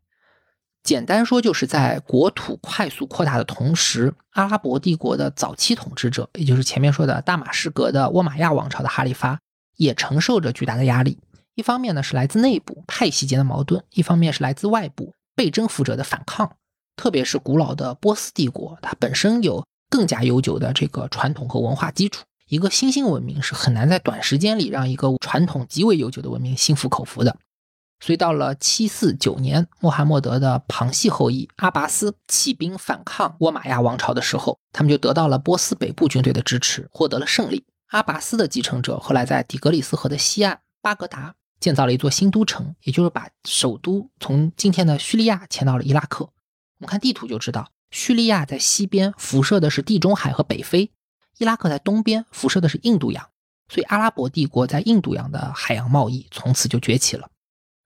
[0.84, 9.40] 简单说，就是在国土快速扩大的同时，阿拉伯帝国的早期统治者，也就是前面说的大马士革的沃玛亚王朝的哈里发，
[9.78, 11.18] 也承受着巨大的压力。
[11.54, 16.52] 一方面呢是来自内部派系间的矛盾，一方面是来自外部被征服者的反抗。
[16.96, 22.24] 特别是古老的波斯帝国，它本身有更加悠久的这个传统和文化基础。
[22.46, 27.34] 一个新兴文明是很难在短时间里让一个传统极为悠久的文明心服口服的，
[28.04, 37.64] 所以到了七四九年，穆罕默德的旁系后裔阿拔斯起兵反抗倭马亚王朝的时候，他们就得到了波斯北部军队的支持，获得了胜利。
[37.92, 46.26] 阿拔斯的继承者后来在底格里斯河的西岸巴格达建造了一座新都城，也就是把首都从今天的叙利亚迁到了伊拉克。
[46.26, 50.90] 我们看地图就知道，叙利亚在西边辐射的是地中海和北非。
[51.38, 53.26] 伊拉克在东边辐射的是印度洋，
[53.70, 57.30] 所以阿拉伯帝国在印度洋的海洋贸易从此就崛起了。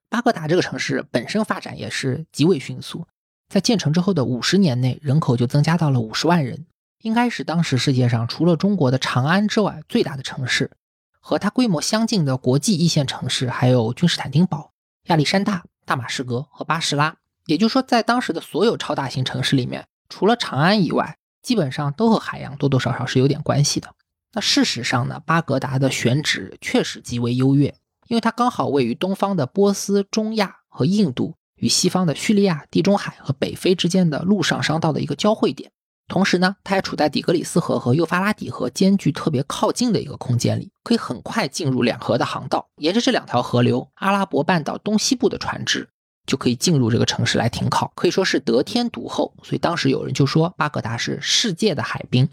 [0.09, 3.07] 巴格达这个城市本身发展也是极为迅速，
[3.47, 6.65] 在建成之后的五十年内，人口就增加到了五十万人，
[7.01, 10.71] 应该是当时世界上除了中国的长安之外最大的城市。
[11.19, 14.71] 和它规模相近的国际一线城市还有君士坦丁堡、
[15.05, 17.17] 亚历山大、大马士革和巴士拉。
[17.45, 21.15] 也就是说，在当时的所有超大型城市里面，除了长安以外。
[21.41, 23.95] 基本上都和海洋多多少少是有点关系的。
[24.33, 27.73] 那事实上呢，巴格达的选址确实极为优越，
[28.09, 35.71] 因为它刚好位于东方的波斯、中亚和印度与西方的叙利亚、地中海和北非之间的陆上商道的一个交汇点。
[36.09, 42.67] 同时呢，它还处在底格里斯河和幼发拉底河间距特别靠近的一个空间里，可以很快进入两河的航道。
[42.77, 45.87] 沿着这两条河流，阿拉伯半岛东西部的船只。
[46.25, 49.33] 就可以进入这个城市来停靠，可以说是得天独厚。
[49.41, 52.29] 所以当时有人就说巴格达是世界的海滨，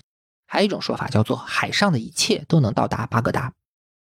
[0.47, 3.55] 还有一种说法叫做海上的一切都能到达巴格达。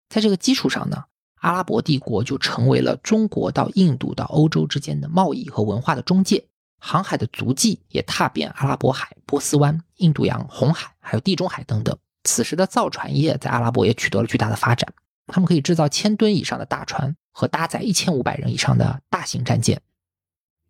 [0.09, 1.05] 在这个基础上呢，
[1.41, 6.47] 阿拉伯帝国就成为了中国到印度到欧洲之间的贸易和文化的中介，
[6.79, 11.97] 航海的足迹也踏遍阿拉伯海、波斯湾、印度洋、红海，还有地中海等等。
[12.25, 14.93] 此时的造船业在阿拉伯也取得了巨大的发展，
[15.27, 17.17] 他们可以制造千吨以上的大船。
[17.31, 19.81] 和搭载一千五百人以上的大型战舰，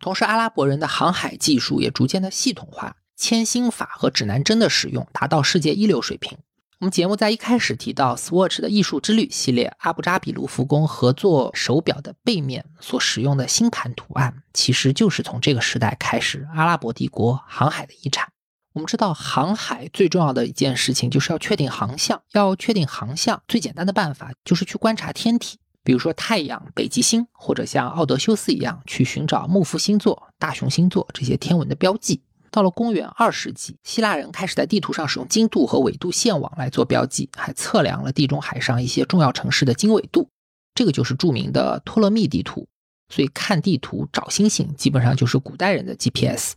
[0.01, 6.37] 同时阿拉伯人的航海技术也逐渐的系统化，铅芯法和指南针的使用达到世界一流水平。
[6.81, 18.29] 我们节目在一开始提到 Swatch 的艺术之旅系列，阿布扎比卢浮宫合作手表的背面所使用的星盘图案，其实就是从这个时代开始阿拉伯帝国航海的遗产。
[18.75, 25.59] 我们知道，航海最重要的一件事情就是要确定航向，要确定航向最简单的办法就是去观察天体。
[25.83, 32.23] 比如说太阳、北极星，或者像奥德修斯一样去寻找木夫星座、大熊星座这些天文的标记。
[32.51, 40.29] 到了公元二世纪，希腊人开始在地图上使用经度和纬度线网来做标记，还测量了地中海上一些重要城市的经纬度。
[40.75, 42.67] 这个就是著名的托勒密地图。
[43.09, 46.55] 所以看地图找星星，基本上就是古代人的 GPS。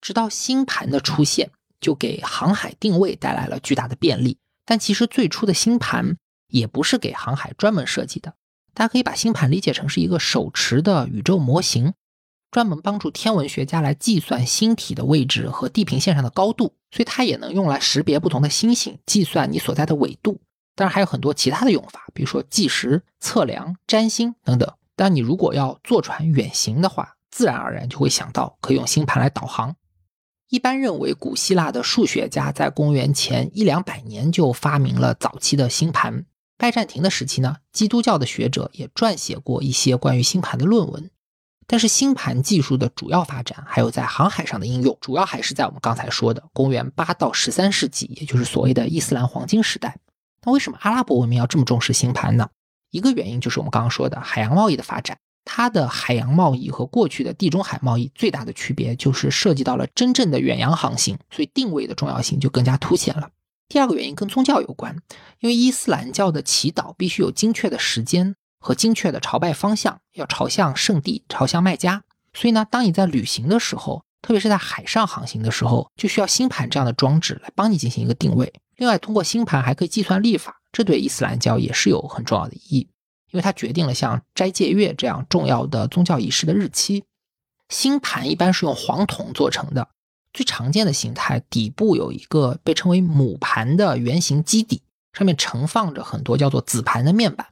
[0.00, 1.50] 直到星盘的出现，
[1.80, 4.38] 就给航海定位带来了巨大的便利。
[4.64, 6.16] 但其实最初的星盘。
[6.48, 8.34] 也不是给航海专门设计的，
[8.72, 11.92] 大家可以把星盘理解成是一个手持的宇宙模型，
[12.56, 20.40] 专门帮助天文学家来计算星体的位置和地平线上的高度，所以它也能用来识别不同的星星，计算你所在的纬度。
[20.74, 24.72] 当然还有很多其他的用法，比如说计时、测量、占星等等。
[24.94, 29.76] 但你如果要坐船远行的话，自然而然就会想到可以用星盘来导航。
[30.48, 36.24] 一般认为，古希腊的数学家在公元前一两百年就发明了早期的星盘。
[36.56, 41.10] 拜占庭的时期呢，基督教的学者也撰写过一些关于星盘的论文。
[41.66, 49.98] 但是星盘技术的主要发展还有在航海上的应用，主要还是在我们刚才说的公元八到十三世纪，也就是所谓的伊斯兰黄金时代。
[50.44, 52.48] 那为什么阿拉伯文明要这么重视星盘呢？
[52.90, 55.18] 一个原因就是我们刚刚说的海洋贸易的发展。
[55.48, 63.30] 它的海洋贸易和过去的地中海贸易最大的区别就是涉及到了真正的远洋航行，所以定位的重要性就更加凸显了。
[63.68, 64.96] 第二个原因跟宗教有关，
[65.38, 68.34] 因为伊斯兰教的祈祷必须有精确的时间
[68.66, 72.02] 和精确的朝拜方向，要朝向圣地，朝向麦加。
[72.34, 78.52] 所以呢，当你在旅行的时候，特别是在海上航行的时候，就需要星盘这样的装置来帮你进行一个定位。
[78.74, 82.88] 另外，通过星盘还可以计算历法，这对伊斯兰教也是有很重要的意义。
[83.30, 87.04] 因为它决定了像斋戒月这样重要的宗教仪式的日期。
[87.68, 89.90] 星盘一般是用黄铜做成的，
[90.32, 97.46] 最常见的形态底部有一个被称为母盘的圆形基底，上面盛放着很多叫做子盘的面板。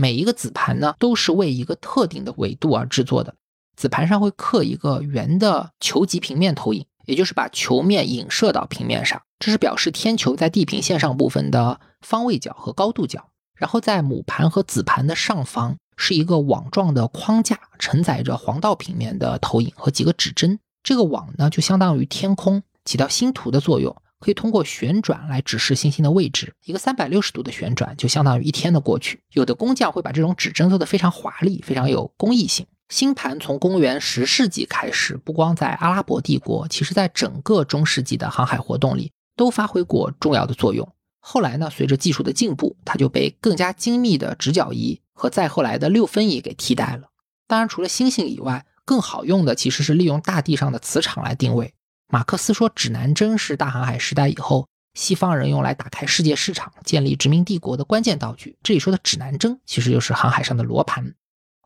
[0.00, 3.34] 每一个子盘呢，都是为一个特定的纬度而制作的。
[3.76, 13.28] 子盘上会刻一个圆的球极平面投影，也就是把球面影射到平面上，这是表示天球在地平线上部分的方位角和高度角。
[13.54, 20.58] 然后在母盘和子盘的上方是一个网状的框架，承载着黄道平面的投影和几个指针。
[20.82, 26.54] 这个网呢，就相当于天空，起到星图的作用，可以通过旋转来指示星星的位置。
[26.64, 29.20] 一个三百六十度的旋转，就相当于一天的过去。
[29.32, 32.66] 有的工匠会把这种指针做得非常华丽，非常有工艺性。
[32.90, 40.92] 星盘从公元十世纪开始，不光在阿拉伯帝国，其实在整个中世纪的航海活动里都发挥过重要的作用。
[41.20, 47.10] 后来呢，随着技术的进步，它就被更加精密的直角仪和再后来的六分仪给替代了。
[47.46, 51.72] 当然，除了星星以外，更好用的其实是利用大地上的磁场来定位。
[52.10, 58.58] 马克思说，指南针是大航海时代以后西方人用来打开世界市场、建立殖民帝国的关键道具。
[58.62, 61.14] 这里说的指南针，其实就是航海上的罗盘。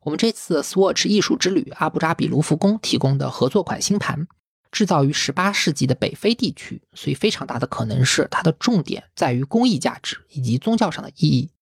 [0.02, 4.26] 我们这次 Swatch 艺术之旅阿布扎比卢浮宫提供的合作款星盘。
[4.70, 11.52] 制造于十八世纪的北非地区，所以非常大的可能是它的重点在于工艺价值以及宗教上的意义，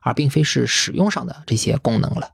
[0.00, 2.30] 而并非是使用上的这些功能了。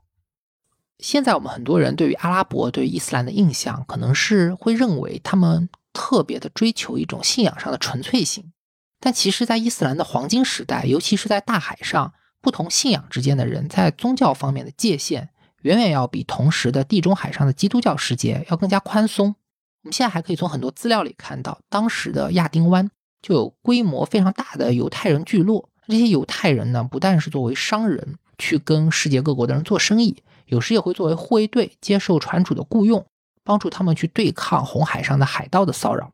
[0.97, 8.51] 现在我们很多人对于阿拉伯、对于伊斯兰的印象，可能是会认为他们特别的追求一种信仰上的纯粹性，
[8.99, 15.29] 但其实，在伊斯兰的黄金时代，尤其是在大海上，不同信仰之间的人在宗教方面的界限，
[15.63, 19.35] 远远要比同时的地中海上的基督教世界要更加宽松。
[19.83, 22.89] 我们现在还可以从很多资料里看到，当时的亚丁湾
[23.21, 25.69] 就有规模非常大的犹太人聚落。
[25.87, 33.03] 这些犹太人呢，不但是作为商人去跟世界各国的人做生意，有时也会作为护卫队接受船主的雇佣，
[33.49, 36.11] 帮助他们去对抗红海上的海盗的骚扰。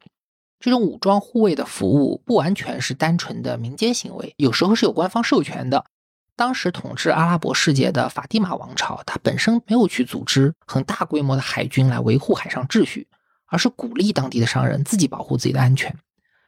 [0.58, 5.84] 这种武装护卫的服务不完全是单纯的民间行为，有时候是有官方授权的。
[6.38, 13.08] 当时统治阿拉伯世界的法蒂玛王朝，它本身没有去组织很大规模的海军来维护海上秩序。
[13.48, 15.96] 而是鼓励当地的商人自己保护自己的安全，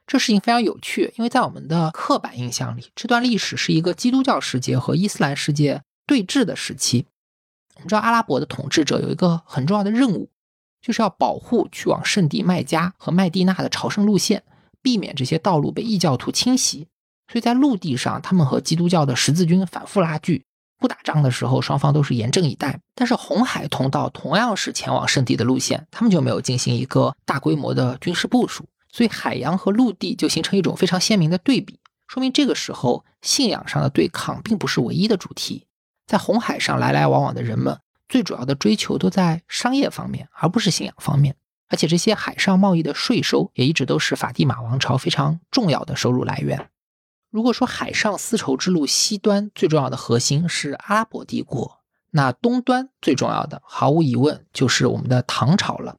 [0.08, 7.06] 这事情非常有趣，因为在我们的刻板印象里，这段历史是一个基督教世界和伊斯兰世界对峙的时期。
[7.76, 10.30] 我们知道阿拉伯的统治者有一个很重要的任务，
[10.88, 14.42] 就是要保护去往圣地麦加和麦地那的朝圣路线，
[14.82, 16.88] 避免这些道路被异教徒侵袭。
[17.30, 20.46] 所以在陆地上，他们和基督教的十字军反复拉锯。
[20.80, 22.80] 不打仗的时候，双方都是严阵以待。
[22.96, 35.66] 但是红海通道同样是前往圣地的路线，他们就没有进行一个大规模的军事部署，所以海洋和陆地就形成一种非常鲜明的对比，说明这个时候信仰上的对抗并不是唯一的主题。
[36.06, 37.78] 在红海上来来往往的人们，
[38.08, 41.36] 最主要的追求都在商业方面，而不是信仰方面。
[41.70, 46.70] 而且这些海上贸易的税收也一直都是法蒂玛王朝非常重要的收入来源。
[47.30, 51.82] 如果说海上丝绸之路西端最重要的核心是阿拉伯帝国，
[52.12, 55.98] 那东端最重要的毫无疑问就是我们的唐朝了。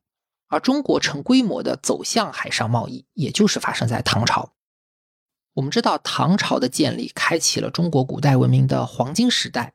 [0.49, 4.55] 而中国成规模的走向海上贸易，也就是发生在唐朝。
[5.53, 9.75] 我们知道，唐朝的建立开启了中国古代文明的黄金时代，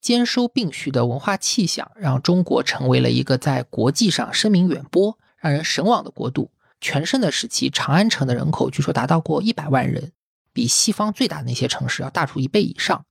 [0.00, 6.50] 兼收并蓄的文化气象，让中国成为了一个在国际上声名远播、让人神往的国度。
[6.80, 10.12] 全盛的时期，长安城的人口据说达到过一百万人。
[10.52, 13.04] 比西方最大的那些城市要大出一倍以上，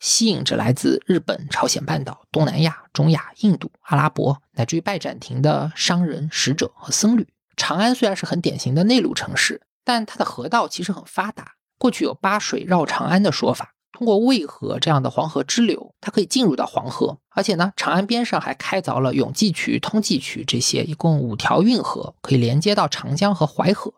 [0.00, 7.28] 吸引着来自日本、朝鲜半岛、东南亚、中亚、印度、阿拉伯乃至于拜占庭的商人、使者和僧侣。
[7.56, 11.52] 长安虽然是很典型的内陆城市，但它的河道其实很发达。
[11.78, 17.18] 过去有“八水绕长安”的说法，通过渭河这样的黄河支流，它可以进入到黄河。
[17.28, 23.92] 而且呢，长安边上还开凿了永济渠、通济渠这些一共五条运河，可以连接到长江和淮河。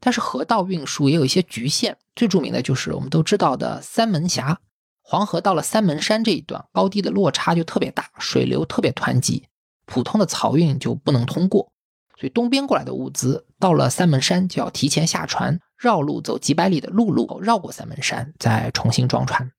[0.00, 4.58] 但是河道运输也有一些局限，最著名的就是我们都知道的三门峡。
[5.02, 9.44] 黄河到了三门山这一段，高低的落差就特别大，水流特别湍急，
[9.86, 11.70] 普通的漕运就不能通过。
[12.18, 19.52] 所以东边过来的物资到了三门山，就要提前下船，绕路走几百里的陆路，绕过三门山，再重新装船。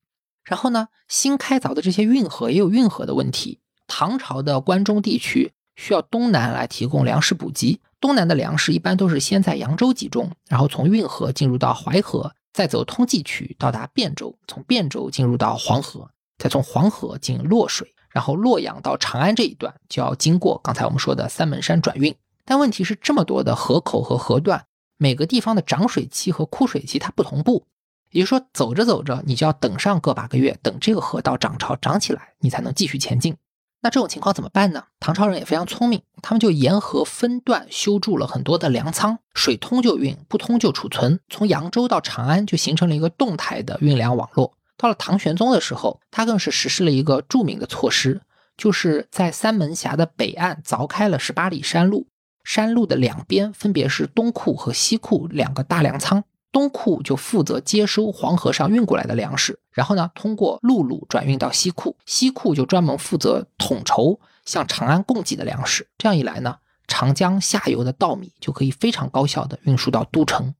[0.44, 3.60] 然后呢，新开凿的这些运河也有运河的问题。
[3.86, 22.14] 唐朝的关中地区需要东南来提供粮食补给，东南的粮食一般都是先在扬州集中，然后从运河进入到淮河，再走通济渠到达汴州，从汴州进入到黄河，再从黄河进洛水，然后洛阳到长安这一段就要经过刚才我们说的三门山转运。
[22.50, 24.64] 但问题是，这么多的河口和河段，
[24.96, 27.64] 每个地方的涨水期和枯水期它不同步，
[28.10, 33.36] 也就是说，走着走着，你就要等上个把个月，等这个河道涨潮涨起来，你才能继续前进。
[33.82, 34.82] 那这种情况怎么办呢？
[34.98, 41.20] 唐朝人也非常聪明，他们就沿河分段修筑了很多的粮仓，水通就运，不通就储存。
[41.28, 44.54] 从扬州到长安就形成了一个动态的运粮网络。
[44.76, 48.22] 到了唐玄宗的时候，他更是实施了一个著名的措施，
[48.56, 52.08] 就是在三门峡的北岸凿开了十八里山路。
[52.44, 65.88] 山路的两边分别是东库和西库两个大粮仓，东库就负责接收黄河上运过来的粮食，然后呢，通过陆路转运到西库，西库就专门负责统筹向长安供给的粮食。
[65.98, 66.56] 这样一来呢，
[66.88, 70.54] 长江下游的稻米就可以非常高效的运输到都城。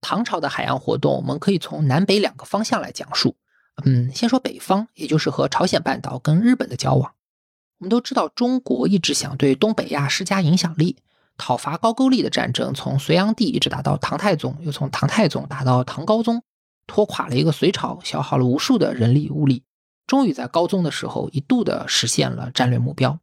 [0.00, 3.36] 唐朝的海洋活动，我们可以从南北两个方向来讲述。
[3.84, 7.14] 嗯，先说北方，也就是和朝鲜半岛跟日本的交往。
[7.82, 10.98] 我们都知道，中国一直想对东北亚施加影响力，
[11.36, 16.44] 讨伐高句丽的战争从隋炀帝一直打到唐太宗，又从唐太宗打到唐高宗，
[16.86, 19.64] 拖垮了一个隋朝，消耗了无数的人力物力，
[20.06, 23.18] 终于在高宗的时候一度的实现了战略目标。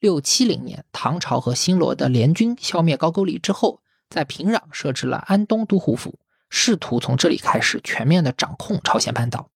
[0.00, 6.18] 六七零年，唐朝和新罗的联军消灭高句丽之后，在平壤设置了安东都护府，
[6.50, 9.48] 试图从这里开始全面的掌控朝鲜半岛。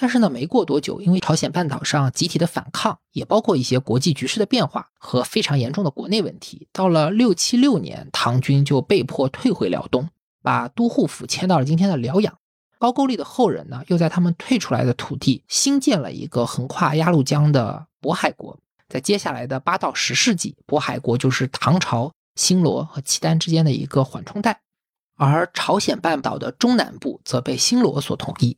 [0.00, 10.08] 但是呢，没过多久，因为朝鲜半岛上集体的反抗，也包括一些国际局势的变化和非常严重的国内问题，到了六七六年，唐军就被迫退回辽东，
[10.40, 12.38] 把都护府迁到了今天的辽阳。
[12.78, 18.56] 高句丽的后人呢，又在他们退出来的土地新建了一个横跨鸭绿江的渤海国。
[18.88, 24.60] 在接下来的八到十世纪，渤海国就是唐朝、新罗和契丹之间的一个缓冲带，
[25.16, 28.56] 而朝鲜半岛的中南部则被新罗所统一。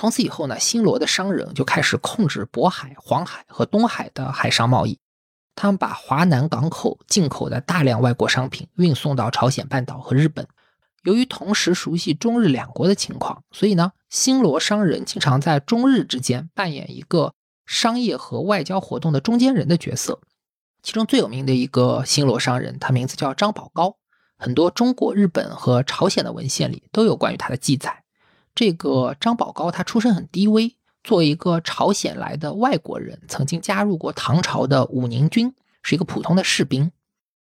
[0.00, 4.98] 从此以后呢，新罗的商人就开始控制渤海、黄海和东海的海上贸易。
[5.54, 10.48] 他们把华南港口进口的大量外国商品运送到朝鲜半岛和日本。
[11.02, 17.34] 由于同时熟悉中日两国的情况，所以呢，新罗商人经常在中日之间扮演一个
[17.66, 20.22] 商业和外交活动的中间人的角色。
[20.82, 23.98] 其中最有名的一个新罗商人，他名字叫张宝高。
[24.38, 27.99] 很多中国、日本和朝鲜的文献里都有关于他的记载。
[28.60, 36.92] 这个张宝高，他出身很低微，作为一个朝鲜来的外国人，曾经加入过唐朝的武宁军，是一个普通的士兵。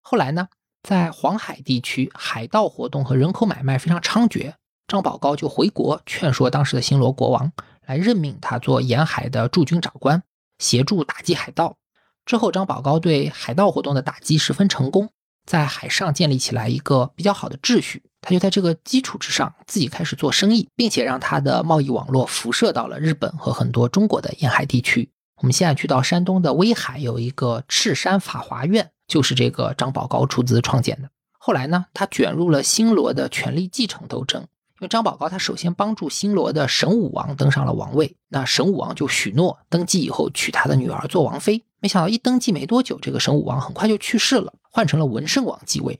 [0.01, 0.49] 后来呢，
[0.83, 4.55] 在黄海地区，海盗活动和人口买卖非常猖獗，
[4.85, 7.53] 张宝高就回国劝说当时的新罗国王，
[7.85, 10.21] 来任命他做沿海的驻军长官，
[10.59, 11.77] 协助打击海盗。
[12.25, 15.11] 之后，张宝高对海盗活动的打击十分成功，
[15.45, 18.03] 在海上建立起来一个比较好的秩序。
[18.27, 25.09] 他就在这个基础之上，自己开始做生意，并且让他的贸易网络辐射到了日本和很多中国的沿海地区。
[25.37, 31.09] 我们现在去到山东的威海，有一个赤山法华院，就是这个张宝高出资创建的。
[31.39, 41.63] 后来呢，他卷入了新罗的权力继承斗争，因为张宝高他首先帮助新罗的神武王登上了王位，那神武王就许诺登基以后娶他的女儿做王妃。
[41.79, 45.97] 没想到一登基没多久，这个神武王很快就去世了，换成了文圣王继位。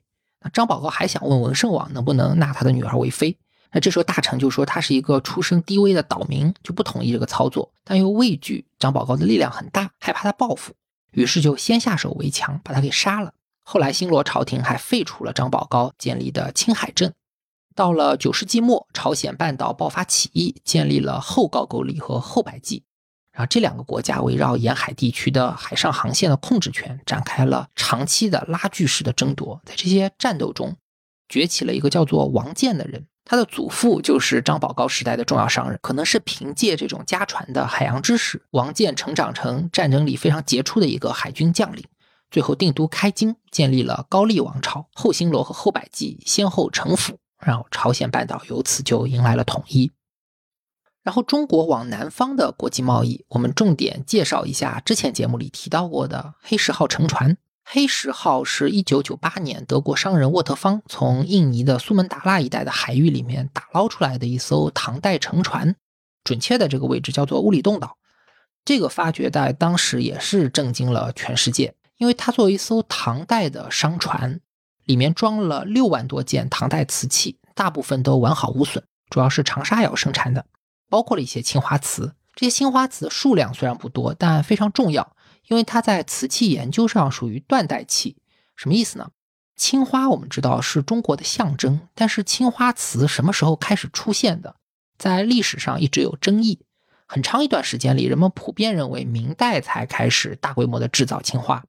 [0.53, 3.37] 张宝高还想问文圣王能不能纳他的女儿为妃，
[3.71, 10.73] 那这时候大臣就说他是一个出身低微的岛民，就不同意这个操作，但又畏惧张宝高的力量很大，害怕他报复，
[11.11, 13.33] 于是就先下手为强，把他给杀了。
[13.63, 17.13] 后来新罗朝廷还废除了张宝高建立的青海镇。
[17.75, 22.83] 到了九世纪末，朝鲜半岛爆发起义，建立了后高句丽和后百济。
[23.37, 29.61] 然后这两个国家围绕沿海地区的海上航线的控制权展开了长期的拉锯式的争夺。
[29.63, 30.75] 在这些战斗中，
[31.29, 35.77] 崛起了一个叫做王建的人，他的祖父就是张宝高时代的重要商人。
[35.83, 41.85] 可能是凭借这种家传的海洋知识，王建成长成战争里非常杰出的一个海军将领。
[42.31, 44.87] 最后定都开京，建立了高丽王朝。
[44.95, 49.91] 后新罗和后百济先后臣服，然后朝鲜半岛由此就迎来了统一。
[51.07, 57.37] 然后中国往南方的国际贸易，我们重点介绍一下之前节目里提到过的黑石号沉船。
[57.63, 65.77] 黑石号是一九九八年德国商人沃特方从印尼的苏门答腊一带的海域里面打捞出来的一艘唐代沉船。
[66.25, 67.95] 准确的这个位置叫做乌里洞岛。
[68.65, 74.41] 这个发掘在当时也是震惊了全世界，因为它作为一艘唐代的商船，
[74.83, 80.45] 里面装了六万多件唐代瓷器，大部分都完好无损，主要是长沙窑生产的，
[80.89, 82.15] 包括了一些青花瓷。
[82.35, 85.15] 这些青花瓷数量虽然不多，但非常重要，
[85.47, 88.17] 因为它在瓷器研究上属于断代器。
[88.55, 89.09] 什么意思呢？
[89.55, 94.55] 青花我们知道是中国的象征，但是青花瓷什么时候开始出现的，
[94.99, 96.59] 在历史上一直有争议。
[97.07, 101.63] 很长一段时间里，人们普遍认为明代才开始大规模的制造青花，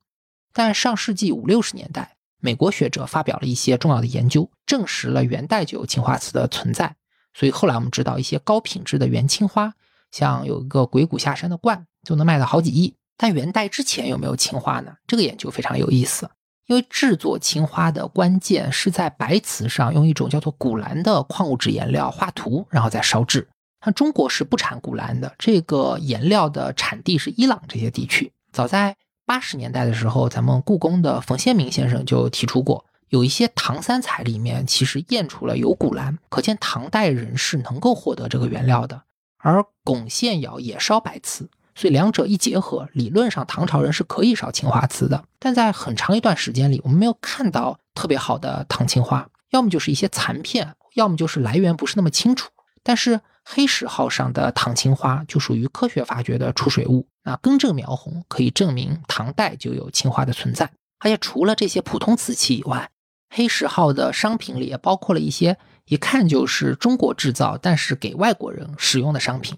[0.53, 6.97] 但上世纪五六十年代，美国学者发表了一些重要的研究，证实了元代就有青花瓷的存在。
[7.39, 9.73] 所以后来我们知道，一些高品质的元青花。
[10.11, 12.95] 像有一个鬼谷下山的罐，就能卖到好几亿。
[13.17, 14.93] 但元代之前有没有青花呢？
[15.07, 16.29] 这个研究非常有意思，
[16.67, 23.47] 因为制作青花的关键是在白瓷上用一种叫做钴蓝的矿物质颜料画图，然后再烧制。
[23.87, 28.33] 那中国是不产钴蓝的，这个颜料的产地是伊朗这些地区。
[28.51, 39.03] 早在八十年代的时候，咱们故宫的冯先明先生就提出过，有一些唐三彩里面其实验出了有钴蓝，可见唐代人是能够获得这个原料的。
[39.39, 45.25] 而巩县窑也烧白瓷，所以两者一结合，理论上唐朝人是可以烧青花瓷的。
[45.39, 52.51] 但在很长一段时间里，我们没有看到特别好的唐青花，要么就是一些残片，要么就是来源不是那么清楚。
[52.83, 60.71] 但是黑石号上的唐青花就属于科学发掘的出水物，那更正描红可以证明唐代就有青花的存在。
[60.99, 62.91] 而且除了这些普通瓷器以外，
[63.29, 65.59] 黑石号的商品里也包括了一些。
[65.87, 69.57] 一看就是中国制造，但是给外国人使用的商品，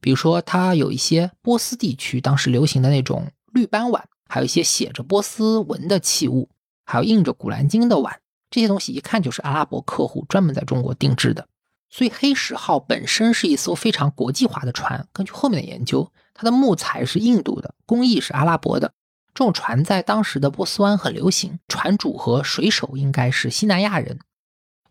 [0.00, 6.48] 比如说它有一些波斯地区当时流行的那种绿斑碗，还有一些写着波斯文的器物，
[6.84, 8.18] 还有印着《古兰经》的碗，
[8.50, 11.46] 这些东西一看就是阿拉伯客户专门在中国定制的。
[11.88, 15.06] 所以黑石号本身是一艘非常国际化的船。
[15.12, 18.92] 根据后面的研究，它的木材是印度的，工艺是阿拉伯的。
[19.40, 24.18] 这种船在当时的波斯湾很流行，船主和水手应该是西南亚人。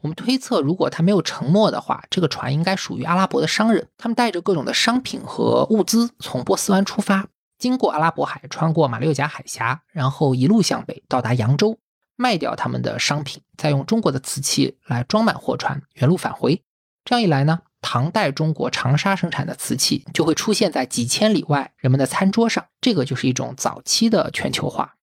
[0.02, 3.88] 我们推测，如果他没有沉没的话，这个船应该属于阿拉伯的商人。
[3.96, 7.28] 他们带着各种的商品和物资从波斯湾出发，
[7.60, 11.78] 经过阿拉伯海，穿过马六甲海峡，然后一路向北到达扬州，
[12.16, 16.64] 卖掉他们的商品，再用中国的瓷器来装满货船，原路返回。
[17.06, 22.66] 这样一来呢，唐代中国长沙生产的瓷器就会出现在几千里外人们的餐桌上。
[22.82, 24.96] 这个就是一种早期的全球化。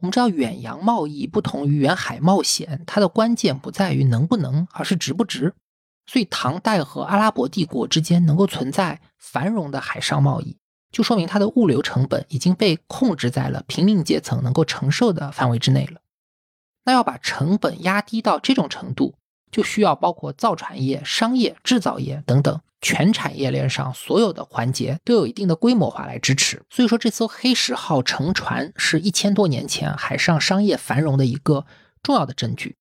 [0.00, 5.54] 我们知道远洋贸易不同于远海冒险，它的关键不在于能不能，而是值不值。
[6.06, 10.56] 所以唐代和阿拉伯帝国之间能够存在繁荣的海上贸易，
[10.92, 16.00] 就说明它的物流成本已经被控制在了平民阶层能够承受的范围之内了。
[16.84, 19.16] 那要把成本压低到这种程度，
[19.50, 22.60] 就需要包括造船业、商业、制造业等等。
[22.80, 31.66] 全产业链上所有的环节都有一定的规模化来支持，所以说这艘黑石号乘船是一千多年前海上商业繁荣的一个
[32.04, 32.76] 重要的证据。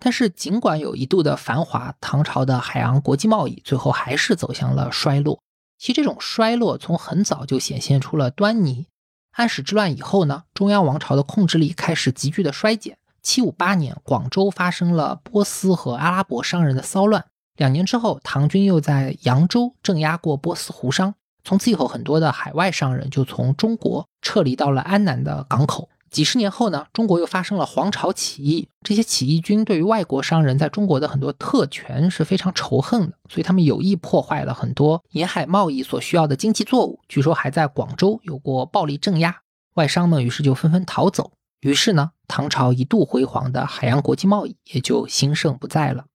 [0.00, 5.40] 但是尽管有一度的繁华，唐朝的海洋国际贸易最后还是走向了衰落。
[5.78, 8.86] 其实这种衰落从很早就显现出了端倪。
[9.30, 12.98] 安史之乱以后呢，中央王朝的控制力开始急剧的衰减。
[13.28, 17.26] 七五八年，广州发生了波斯和阿拉伯商人的骚乱。
[17.56, 21.14] 两年之后，唐军又在扬州镇压过波斯胡商。
[21.44, 25.90] 从此以后，很多的海外商人就从中国撤离到了安南的港口。
[26.10, 28.66] 几十年后呢，中国又发生了黄巢起义。
[28.82, 36.98] 这些起义军对于外国商人在中国的很多特权是非常仇恨的，所以他们有意破坏了很多沿海贸易所需要的经济作物。
[37.06, 39.36] 据说还在广州有过暴力镇压，
[39.74, 41.32] 外商们于是就纷纷逃走。
[41.60, 46.06] 于是呢，唐朝一度辉煌的海洋国际贸易也就兴盛不再了。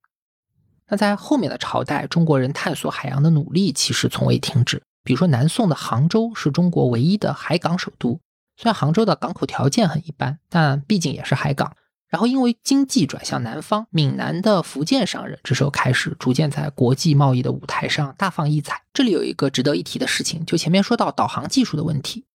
[0.87, 4.83] 那在后面的朝代，中国人探索海洋的努力其实从未停止。
[5.03, 8.19] 比如说，南宋的杭州是中国唯一的海港首都。
[8.55, 11.75] 虽然杭州的港口条件很一般，但毕竟也是海港。
[12.07, 18.83] 然后，因为经济转向南方，闽南的福建商人这时候开始逐渐在国际贸易的舞台上大放异彩。
[18.93, 22.25] 这里有一个值得一提的事情，就前面说到导航技术的问题。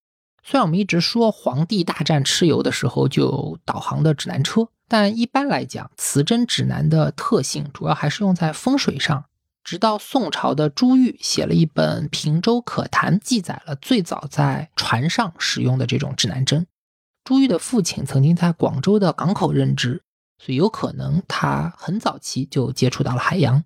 [0.43, 4.69] 虽然我们一直说皇帝大战蚩尤的时候就有导航的指南车。
[4.91, 9.27] 但一般来讲，磁针指南的特性主要还是用在风水上。
[9.63, 16.67] 直到宋朝的朱玉写了一本《平洲可谈》，记载了最早在船上使用的这种指南针。
[17.23, 20.03] 朱玉的父亲曾经在广州的港口任职，
[20.39, 23.63] 所以有可能他很早期就接触到了海洋。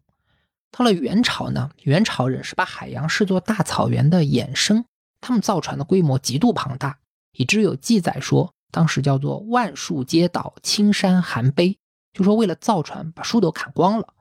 [0.72, 4.84] 到了元朝呢，元朝人是把海洋视作大草原的衍生，
[5.22, 6.98] 他们造船的规模极度庞大，
[7.32, 8.52] 以至于有记载说。
[8.70, 11.78] 当时叫做万树皆倒，青山含悲，
[12.14, 14.14] 就说为了造船把树都砍光了。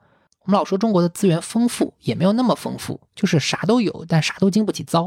[0.44, 5.04] 我们老说中国的资源丰富，也没有那么丰富，就是啥都有，但啥都经不起糟。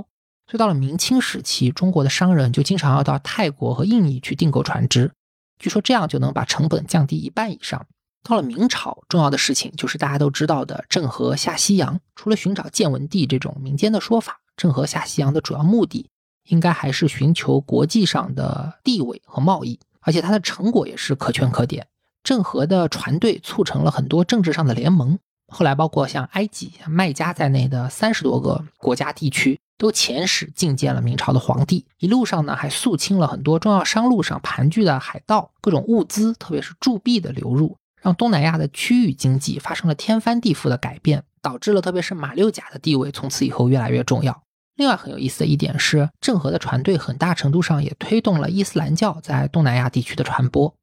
[0.47, 5.11] 所以到了明清时期，中国的商人就经常要到泰国和印尼去订购船只，
[5.59, 7.85] 据说这样就能把成本降低一半以上。
[8.23, 11.99] 到了明朝，重要的事情就是大家都知道的郑和下西洋。
[12.15, 16.09] 除了寻找建文帝这种民间的说法，郑和下西洋的主要目的
[16.47, 21.87] 应该还是寻求国际上的地位和贸易，而且他的成果也是可圈可点。
[22.23, 29.59] 郑和的船队促成了很多政治上的联盟，后来包括像埃及、麦加在内的三十多个国家地区。
[29.77, 44.43] 都遣使觐见了明朝的皇帝，一路上呢还肃清了很多重要商路上盘踞的海盗，各种物资，特别是铸币的流入，让东南亚的区域经济发生了天翻地覆的改变，导致了特别是马六甲的地位从此以后越来越重要。
[44.75, 50.75] 另外很有意思的一点是，郑和的船队很大程度上也推动了伊斯兰教在东南亚地区的传播。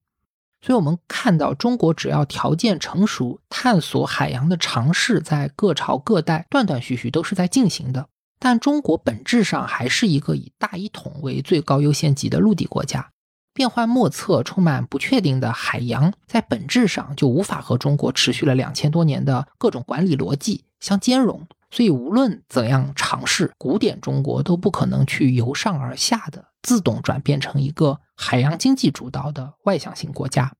[0.64, 8.06] 所以，我们看到中国只要条件成熟，探索海洋的尝试在各朝各代断断续续都是在进行的。
[8.39, 13.10] 但中国本质上还是一个以大一统为最高优先级的陆地国家，
[13.52, 21.47] 变幻莫测、充满不确定的海洋，在本质上就无法和中国持续了两千多年的各种管理逻辑相兼容。
[21.73, 30.55] 所以，无论怎样尝试，古典中国都不可能去由上而下的自动转变成一个海洋经济主导的外向型国家。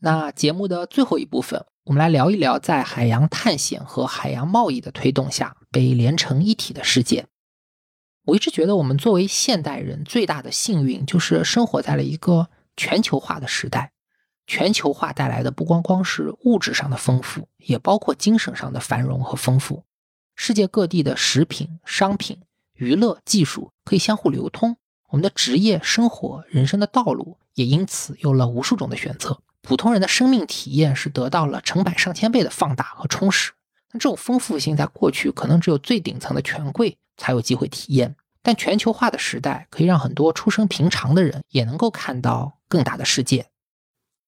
[0.00, 5.56] 那节目的最后一部分，我们来聊一聊在海洋探险和海洋贸易的推动下。
[5.72, 7.26] 被连成一体的世界，
[8.24, 13.92] 我一直觉得我们作为现代人最大的幸运，就是生活在了一个全球化的时代。
[14.48, 19.84] 全球化带来的不光光是物质上的丰富，也包括精神上的繁荣和丰富。
[20.42, 22.38] 世界各地的食品、商品、
[22.72, 24.78] 娱乐、技术可以相互流通，
[25.10, 29.38] 我们的职业、生活、人生的道路也因此有了无数种的选择。
[29.60, 33.52] 普通人的生命体验是得到了成百上千倍的放大和充实。
[33.92, 43.50] 那这种丰富性在过去可能只有最顶层的权贵才有机会体验，但全球化的时代可以让很多出生平常的人也能够看到更大的世界。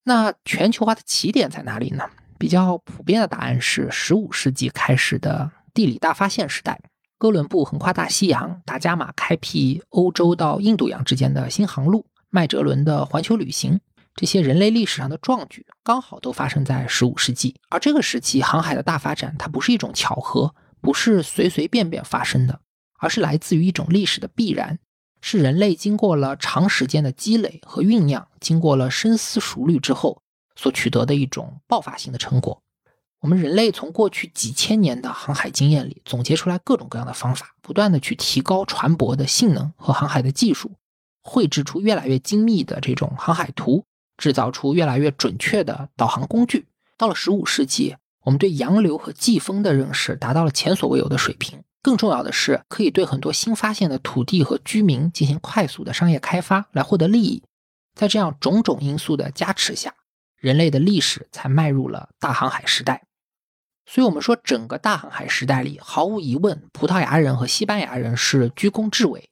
[0.04, 2.04] 那全球化的起点在哪里呢？
[2.38, 6.80] 比较普遍的答案是十五世纪开始的地理大发现时代，
[7.18, 13.80] 哥伦布横跨大西洋，达伽马开辟欧洲到印度洋之间的新航路，麦哲伦的环球旅行。
[14.14, 17.56] 这些人类历史上的壮举，刚好都发生在十五世纪。
[17.70, 22.60] 而这个时期航海的大发展，它不是一种巧合，不是随随便便发生的，
[22.98, 24.78] 而是来自于一种历史的必然，
[25.22, 30.20] 是人类经过了长时间的积累和酝酿，经过了深思熟虑之后
[30.56, 32.61] 所取得的一种爆发性的成果。
[33.22, 40.72] 我们人类从过去几千年的航海经验里，总结出来各种各样的方法，不断的去提高船舶的性能和航海的技术，
[41.22, 43.84] 绘制出越来越精密的这种航海图。
[44.18, 46.68] 制造出越来越准确的导航工具。
[46.96, 51.64] 到了十五世纪，我们对洋流和季风的认识达到了前所未有的水平。
[51.82, 57.42] 更重要的是，可以对很多新发现的土地和居民进行快速的商业开发，来获得利益。
[57.96, 59.92] 在这样种种因素的加持下，
[60.36, 63.02] 人类的历史才迈入了大航海时代。
[63.92, 69.28] 所以，我们说整个大航海时代里，毫无疑问，葡萄牙人和西班牙人是居功至伟，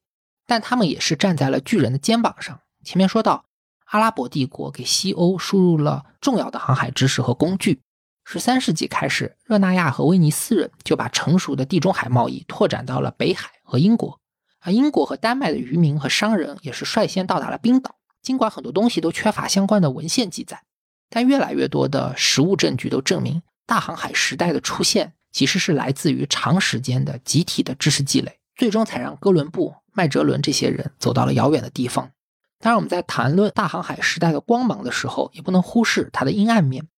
[0.47, 2.61] 但他们也是站在了巨人的肩膀上。
[2.85, 3.47] 前面说到。
[3.87, 7.81] 阿拉伯帝国给西欧输入了重要的航海知识和工具。
[8.25, 14.21] 十三世纪开始，热那亚和威尼斯人就把成熟的地中海贸易拓展到了北海和英国。
[14.61, 17.97] 而英国和丹麦的渔民和商人也是率先到达了冰岛。
[18.23, 20.63] 尽管很多东西都缺乏相关的文献记载，
[21.09, 32.11] 但越来越多的实物证据都证明，大航海时代的出现其实是来自于长时间的集体的知识积累，最终才让哥伦布、麦哲伦这些人走到了遥远的地方。
[32.59, 36.89] 当然，我们在谈论大航海时代的光芒的时候，也不能忽视它的阴暗面。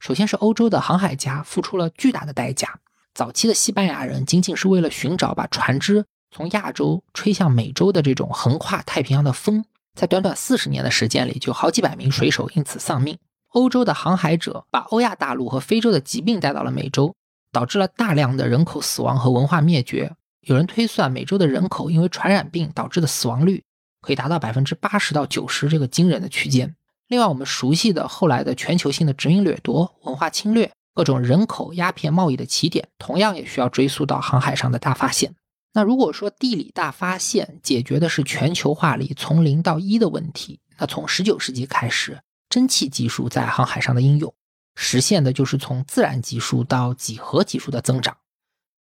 [0.00, 2.80] 首先是欧洲的航海家付出了巨大的代价。
[3.12, 13.18] 早期的西班牙人仅仅是为了寻找把船只从亚洲吹向美洲的这种横跨太平洋的风，在短短四十年的时间里，就好几百名水手因此丧命。
[13.52, 17.14] 欧洲的航海者把欧亚大陆和非洲的疾病带到了美洲，
[17.50, 20.14] 导致了大量的人口死亡和文化灭绝。
[20.40, 23.62] 有人推算，美洲的人口因为传染病导致的死亡率。
[24.04, 26.74] 可以达到百分之八十到九十这个惊人的区间。
[27.06, 35.36] 另外，我们熟悉的后来的全球性的殖民掠夺、文化侵略、各种人口鸦片贸易的起点，同样也需要追溯到航海上的大发现。
[35.72, 42.20] 那如果说地理大发现解决的是全球化里从零到一的问题，那从十九世纪开始，
[42.52, 44.34] 蒸汽技术在航海上的应用，
[44.74, 48.18] 实现的就是从自然级数到几何级数的增长。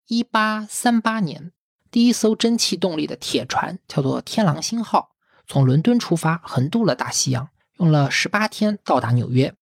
[0.07, 1.51] 一八三八年。
[1.91, 5.11] 第一艘蒸汽动力的铁船叫做“天狼星号”，
[5.45, 9.53] 从伦敦出发，横渡了大西洋，用了十八天到达纽约。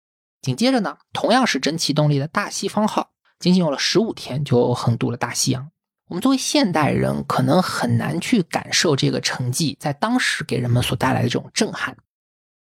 [0.41, 3.09] 紧接着呢，同样是蒸汽动力的大西方号，
[3.39, 5.69] 仅仅用了十五天就横渡了大西洋。
[6.07, 11.97] 我们作为现代人，可能很难去感受这个成绩在当时给人们所带来的这种震撼。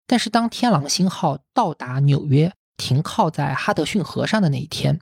[0.07, 4.99] 但是，当天狼星号到达纽约，停靠在哈德逊河上的那一天，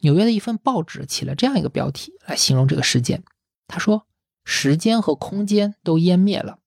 [0.00, 3.24] 纽约的一份报纸起了这样一个标题来形容这个事件。
[3.66, 4.06] 他说
[4.44, 6.58] ：“时间和空间都湮灭了。”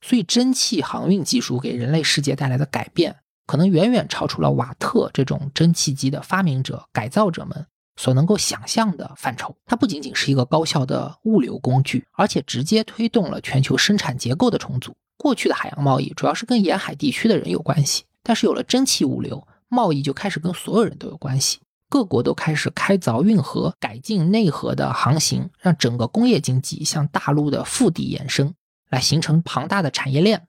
[0.00, 3.16] 所以，蒸汽航运技术给人类世界带来的改变，
[3.46, 7.66] 可能远远超出了瓦特这种蒸汽机的发明者、改造者们。
[7.96, 14.96] 所能够想象的范畴，它不仅仅是一个高效的物流工具，而且直接推动了全球生产结构的重组。
[15.16, 21.58] 过去的海洋贸易主要是跟沿海地区的人有关系，但是有了蒸汽物流，贸易就开始跟所有人都有关系。
[21.88, 28.52] 各国都开始开凿运河，改进内河的航行，让整个工业经济向大陆的腹地延伸，
[28.90, 30.48] 来形成庞大的产业链。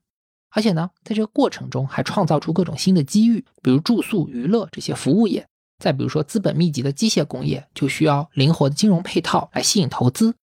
[0.50, 5.46] 而且呢，在这个过程中还创造出各种新的机遇，比如住宿、娱乐这些服务业。
[5.78, 10.34] 再比如说，资本密集的机械工业就需要灵活的金融配套来吸引投资，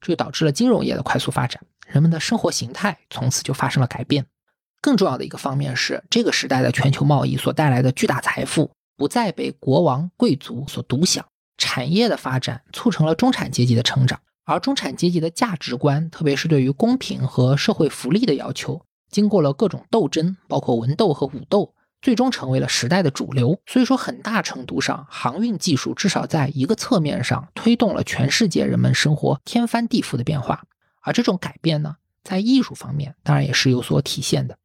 [0.00, 4.26] 这就导致了金融业的快速发展，人们的生活形态从此就发生了改变。
[4.80, 11.24] 更重要的一个方面是，这个时代的全球贸易所带来的巨大财富不再被国王贵族所独享，
[11.56, 21.74] 产业的发展促成了中产阶级的成长，而中产阶级的价值观，特别是对于公平和社会福利的要求，经过了各种斗争，包括文斗和武斗。
[22.00, 30.64] 最终成为了时代的主流，所以说很大程度上，航运技术至少在一个侧面上推动了全世界人们生活天翻地覆的变化。
[31.02, 34.58] 而这种改变呢，在艺术方面当然也是有所体现的。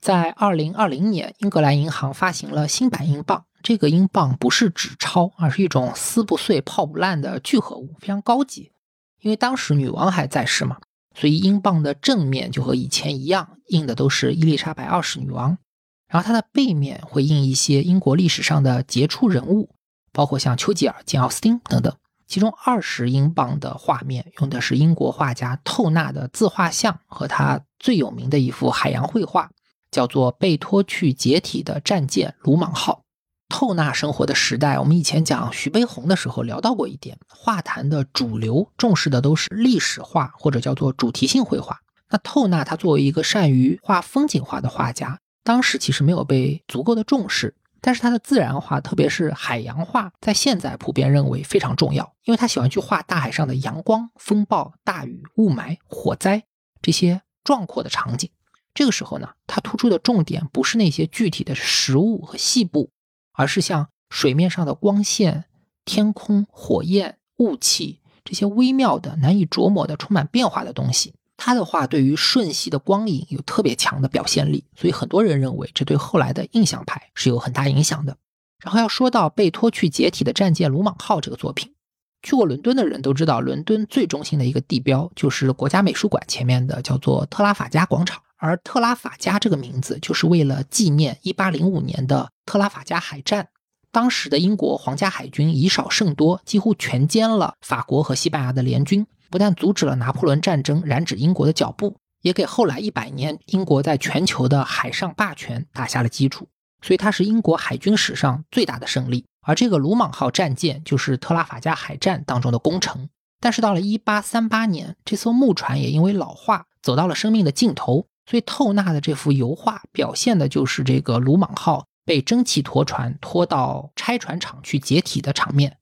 [0.00, 8.72] 在二零二零年，英格兰银行发行了新版英镑，这个英镑不是纸钞，而是一种撕不碎、泡不烂的聚合物，非常高级。
[9.20, 10.78] 因为当时女王还在世嘛，
[11.14, 15.58] 所以英镑的正面就和以前一样，印的都是伊丽莎白二世女王。
[16.06, 19.70] 然后它的背面会印一些英国历史上的杰出人物，
[20.12, 21.96] 包括像丘吉尔、简·奥斯汀等等。
[22.26, 29.50] 其中二十英镑的画面用的是英国画家透纳的自画像和他最有名的一幅海洋绘画，
[29.90, 33.02] 叫做《被拖去解体的战舰鲁莽号》。
[33.48, 41.78] 透纳生活的时代，我们以前讲徐悲鸿的时候聊到过一点，画坛的主流重视的都是历史画或者叫做主题性绘画。
[42.10, 45.20] 那透纳他作为一个善于画风景画的画家。
[45.44, 47.54] 当时其实没有被足够的重视，
[47.86, 56.42] 但是他的自然画，特别是海洋画，在现在普遍认为非常重要，因为他喜欢去画大海上的阳光、风暴、大雨、雾霾、火灾
[56.82, 58.28] 这些壮阔的场景。
[58.74, 62.90] 这个时候呢，他突出的重点不是那些具体的实物和细部，
[63.32, 65.44] 而是像水面上的光线、
[65.84, 71.14] 天空、火焰、雾气这些微妙的、难以琢磨的、充满变化的东西。
[71.36, 78.16] 他的话对于瞬息的光影有特别强的表现力，所以很多人认为这对后来的印象派是有很大影响的。
[78.64, 81.74] 然后要说到被拖去解体的战舰鲁莽号这个作品，
[82.22, 93.48] 去过伦敦的人都知道，伦敦最中心的一个地标就是国家美术馆前面的叫做特拉法加广场，而特拉法加这个名字就是为了纪念1805年的特拉法加海战，
[93.92, 99.06] 当时的英国皇家海军以少胜多，几乎全歼了法国和西班牙的联军。
[99.30, 106.48] 不但阻止了拿破仑战争染指英国的脚步，也给后来一百年英国在全球的海上霸权打下了基础。
[106.82, 109.24] 所以它是英国海军史上最大的胜利。
[109.46, 113.08] 而这个鲁莽号战舰就是特拉法加海战当中的功臣。
[113.40, 118.06] 但是到了1838年，这艘木船也因为老化走到了生命的尽头。
[118.28, 125.76] 所以透纳的这幅油画表现的就是这个鲁莽号被蒸汽拖船拖到拆船厂去解体的场面。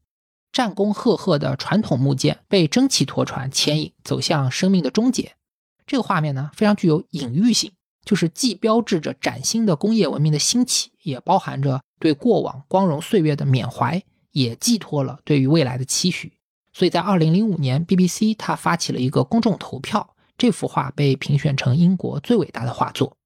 [0.55, 5.35] 战功赫赫的传统木舰被蒸汽拖船牵引走向生命的终结，
[5.85, 7.73] 这个画面呢非常具有隐喻性，
[8.05, 14.01] 就是既标志着崭新的工业文明的兴起，也包含着对过往光荣岁月的缅怀，
[14.31, 16.35] 也寄托了对于未来的期许。
[16.73, 23.17] 所以在二零零五年，BBC 它发起了一个公众投票，这幅画被评选成英国最伟大的画作。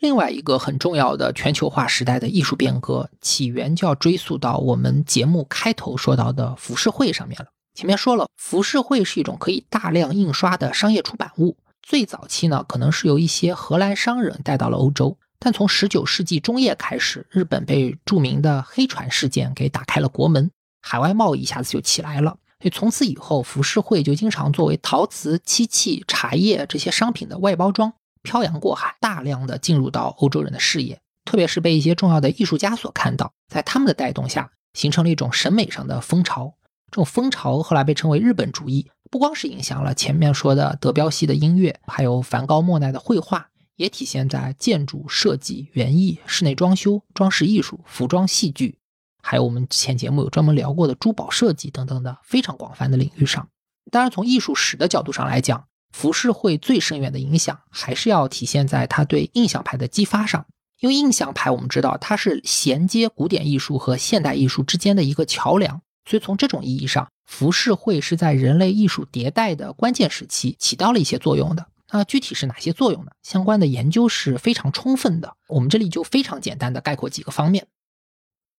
[0.00, 7.48] 另外一个很重要的全球化时代的艺术变革起源，就要追溯到我们节目开头说到的浮世绘上面了。
[7.74, 11.58] 前面说了，浮世绘是一种可以大量印刷的商业出版物。
[11.82, 20.50] 最早期呢，可能是由一些荷兰商人带到了欧洲，但从19世纪中叶开始，日本被著名的黑船事件给打开了国门，
[20.80, 22.38] 海外贸易一下子就起来了。
[22.60, 27.92] 所以从此以后，浮世绘就经常作为陶瓷、漆器、茶叶这些商品的外包装。
[28.22, 36.54] 漂洋过海，大量的进入到欧洲人的视野，特别是被一些重要的艺术家所看到，在他们的带动下，形成了一种审美上的风潮。
[36.90, 48.78] 这种风潮后来被称为日本主义，不光是影响了前面说的德彪西的音乐，还有梵高、莫奈的绘画，也体现在建筑设计、园艺、室内装修、装饰艺术、服装、戏剧，
[49.22, 53.48] 还有我们前节目有专门聊过的珠宝设计等等的非常广泛的领域上。
[53.92, 60.46] 当然，从艺术史的角度上来讲，浮世绘最深远的影响还是要体现在它对印象派的激发上。
[60.78, 71.66] 因为印象派我们知道它是衔接古典艺术和现代艺术之间的一个桥梁，所以从这种意义上，浮世绘是在人类艺术迭代的关键时期起到了一些作用的。
[71.92, 73.10] 那具体是哪些作用呢？
[73.22, 77.66] 相关的研究是非常充分的，我们这里就非常简单的概括几个方面。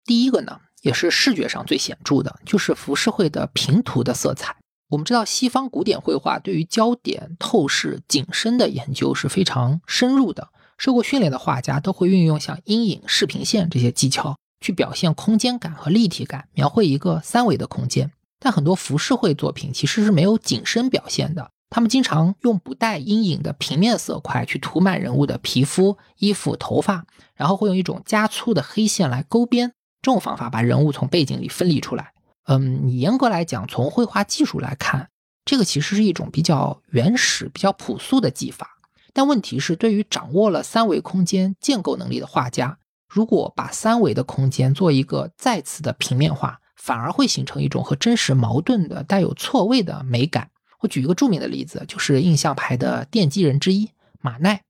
[0.05, 4.55] 第一个呢，也是视觉上最显著的，就是浮世绘的平涂的色彩。
[4.91, 10.49] 我们知道，西方古典绘画对于焦点、透视、景深的研究是非常深入的。
[10.77, 18.11] 受过训练的画家都会运用像阴影、视平线这些技巧去表现空间感和立体感，描绘一个三维的空间。
[18.38, 32.11] 但很多浮世绘作品其实是没有景深表现的，他们经常用不带阴影的平面色块去涂满人物的皮肤、衣服、头发，然后会用一种加粗的黑线来勾边，这种方法把人物从背景里分离出来。
[32.45, 35.09] 嗯，你严格来讲，从绘画技术来看，
[35.45, 38.77] 这个其实是一种比较原始、比较朴素的技法。
[39.13, 42.77] 但问题是，对于掌握了三维空间建构能力的画家，
[43.07, 50.49] 如果把三维的空间做一个再次的平面化，反而会形成一种和真实矛盾的、带有错位的美感。
[50.80, 54.63] 我举一个著名的例子，就是印象派的奠基人之一马奈。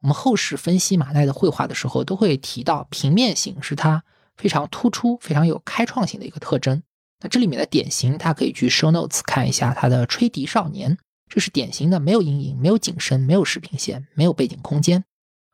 [0.00, 4.04] 我们后世分析马奈的绘画的时候，都会提到平面性是他
[4.36, 6.82] 非常突出、非常有开创性的一个特征。
[7.24, 10.92] 那这里面的典型，大家可以去 show notes 看一下他的《吹笛少年》。
[11.26, 15.02] 这是典型的没有阴影、没有景深、没有视平线、没有背景空间，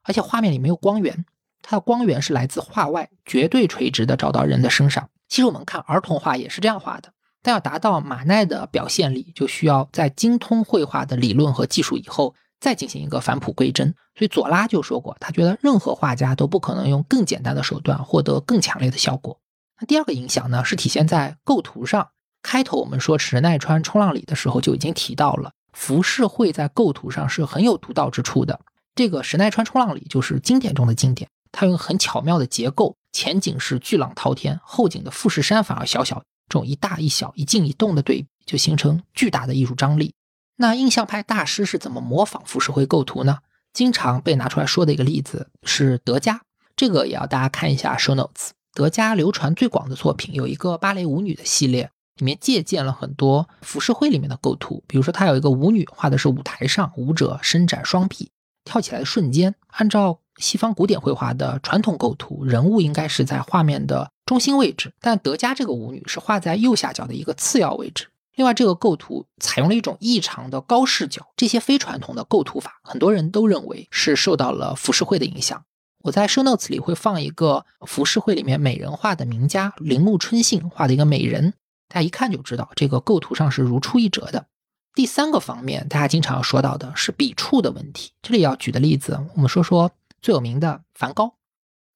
[0.03, 1.25] 而且画面里没有光源，
[1.63, 5.09] 它的光源是来自画外，绝对垂直的照到人的身上。
[5.29, 13.95] 其实我们看儿童画也是这样画的，但要达到马奈的表现力，就需要在精通绘画的理论和技术以后，再进行一个返璞归真。
[14.17, 19.39] 所以左拉就说过，他觉得任何画家都不可能用更简单的手段获得更强烈的效果。
[19.81, 22.11] 那第二个影响呢，是体现在构图上。
[22.43, 25.53] 开头我们说神奈川冲浪里的时候就已经提到了。
[25.73, 28.61] 浮世绘在构图上是很有独到之处的。
[28.95, 40.15] 这个神奈川冲浪里就是经典中的经典，它用很巧妙的结构，前景是巨浪滔天，后景的富士山反而小小，这种一大一小、一静一动的对比，就形成巨大的艺术张力。
[40.57, 43.39] 那印象派大师是怎么模仿浮世绘构图呢？
[43.73, 46.43] 经常被拿出来说的一个例子是德加，
[46.75, 48.51] 这个也要大家看一下 show notes。
[48.81, 51.91] 德加流传最广的作品有一个芭蕾舞女的系列。
[52.17, 58.31] 里面借鉴了很多浮世绘里面的构图，比如说他有一个舞女画的是舞台上舞者伸展双臂
[58.65, 68.09] 跳起来的瞬间，按照西方古典绘画的传统构图，人物应该是在画面的中心位置，但德加这个舞女是画在右下角的一个次要位置。
[68.37, 75.63] 另外，这个构图采用了一种异常的高视角，这些非传统的构图法，很多人都认为是受到了浮世绘的影响。
[76.03, 81.53] 我在 show notes 里会放一个浮世绘里面美人画的名家铃木春信画的一个美人。
[81.89, 84.47] 大家一看就知道，这个构图上是如出一辙的。
[84.95, 88.13] 第三个方面，大家经常要说到的是笔触的问题。
[88.23, 89.91] 这里要举的例子，我们说说
[90.23, 91.35] 最有名的梵高。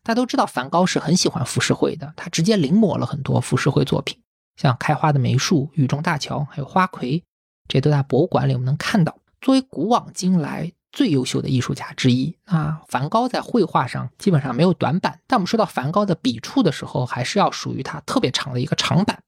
[0.03, 4.21] 大家都知道，梵高是很喜欢浮世绘的，他直接临摹了很多浮世绘作品，
[4.57, 7.25] 像开花的梅树、雨中大桥，还有花魁，
[7.69, 9.17] 这都在博物馆里我们能看到。
[9.41, 15.21] 作为古往今来最优秀的艺术家之一，啊梵高在绘画上基本上没有短板。
[15.27, 19.21] 但我们说到梵高的笔触的时候，还是要属于他特别长的一个长板。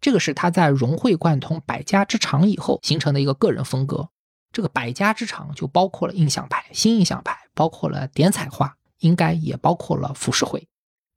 [0.00, 4.10] 这个是他在融会贯通百家之长以后形成的一个个人风格。
[4.52, 10.67] 这个百家之长就包括了印象派、新印象派，包括了点彩画，应该也包括了浮世绘。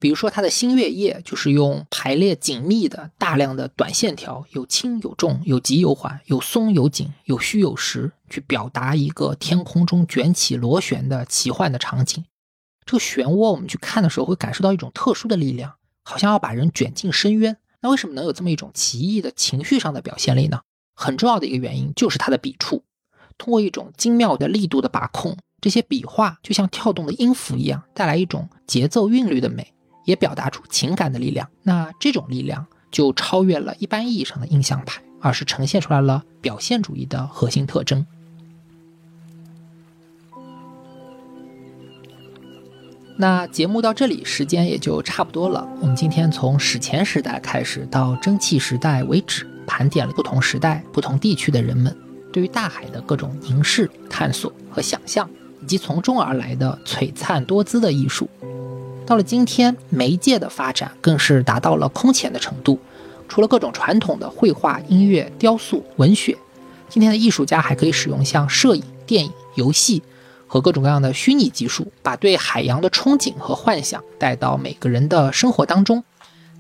[0.02, 12.26] 比如说他的《新月夜》，就是用排列紧密的大量的短线条，有轻有重，有急有缓，有松有紧，有虚有实，去表达一个天空中卷起螺旋的奇幻的场景。
[12.84, 17.56] 这个漩涡，我们去看的时候会感受到一种特殊的力量，好像要把人卷进深渊。
[17.82, 20.62] 那为什么能有这么一种奇异的情绪上的表现力呢？
[20.96, 22.84] 很重要的一个原因就是它的笔触，
[23.38, 29.72] 通过一种精妙的力度的把控，这些笔画就像跳动的音符一样，带来一种节奏韵律的美，
[30.06, 31.48] 也表达出情感的力量。
[31.64, 38.06] 那这种力量就超越了一般意义上的印象派，而是呈现出来了表现主义的核心特征。
[43.18, 45.68] 那节目到这里，时间也就差不多了。
[45.80, 51.96] 我们今天从史前时代开始到蒸汽时代为止，盘点了不同时代、不同地区的人们
[52.34, 55.30] 对于大海的各种凝视、探索和想象，
[55.62, 58.28] 以及从中而来的璀璨多姿的艺术。
[59.12, 62.80] 到了今天，媒介的发展更是达到了空前的程度。
[63.28, 66.38] 除了各种传统的绘画、音乐、雕塑、文学，
[66.88, 70.02] 今天的艺术家还可以使用像摄影、电影、游戏。
[70.48, 76.02] 和各种各样的虚拟技术，把对海洋的憧憬和幻想带到每个人的生活当中。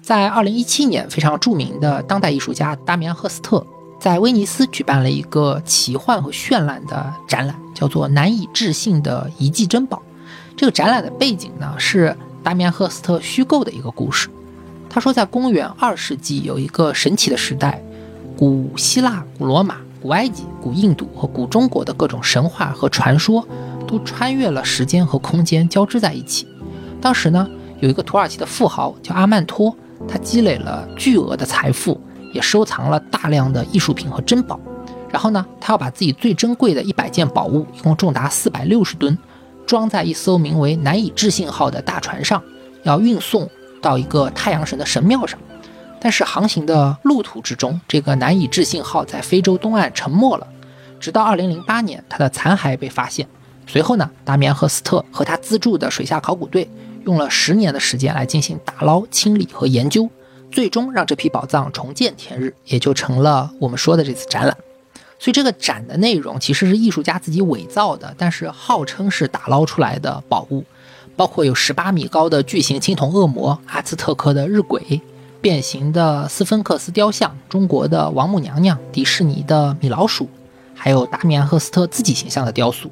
[0.02, 3.65] 在二零一七年，非常著名的当代艺术家达米安·赫斯特
[3.98, 9.98] 在威尼斯举办了一个奇幻和绚烂的展览，叫做《难以置信的遗迹珍宝》。
[10.57, 14.30] 这个展览的背景呢，是达米安·赫斯特虚构的一个故事。
[14.89, 17.81] 他说，在公元二世纪，有一个神奇的时代，
[18.38, 23.47] 古希腊、古罗马、古埃及、古印度和古中国的各种神话和传说，
[23.88, 26.47] 都穿越了时间和空间，交织在一起。
[26.99, 27.47] 当时呢，
[27.80, 29.73] 有一个土耳其的富豪叫阿曼托，
[30.07, 31.99] 他积累了巨额的财富，
[32.34, 34.59] 也收藏了大量的艺术品和珍宝。
[35.09, 39.18] 然后呢，他要把自己最珍贵的一百件宝物，一共重达四百六十吨，
[39.65, 42.41] 装在一艘名为“难以置信号”的大船上，
[42.83, 43.49] 要运送。
[43.81, 45.39] 到一个太阳神的神庙上，
[45.99, 50.45] 但是航行的路途之中，这个难以置信号在非洲东岸沉没了。
[50.99, 53.27] 直到2008年，它的残骸被发现。
[53.65, 56.69] 随后呢，达米安·赫斯特和他资助的水下考古队
[57.05, 60.07] 用了十年的时间来进行打捞、清理和研究，
[60.51, 64.55] 最终让这批宝藏重见天日，也就成了我们说的这次展览。
[65.22, 70.65] 所以这个展的内容其实是艺术家自己伪造的，但是号称是打捞出来的宝物。
[71.15, 74.99] 包括有十八米高的巨型青铜恶魔、阿兹特克的日晷、
[75.39, 80.27] 变形的斯芬克斯雕像、中国的王母娘娘、迪士尼的米老鼠，
[80.73, 82.89] 还有达米安·赫斯特自己形象的雕塑。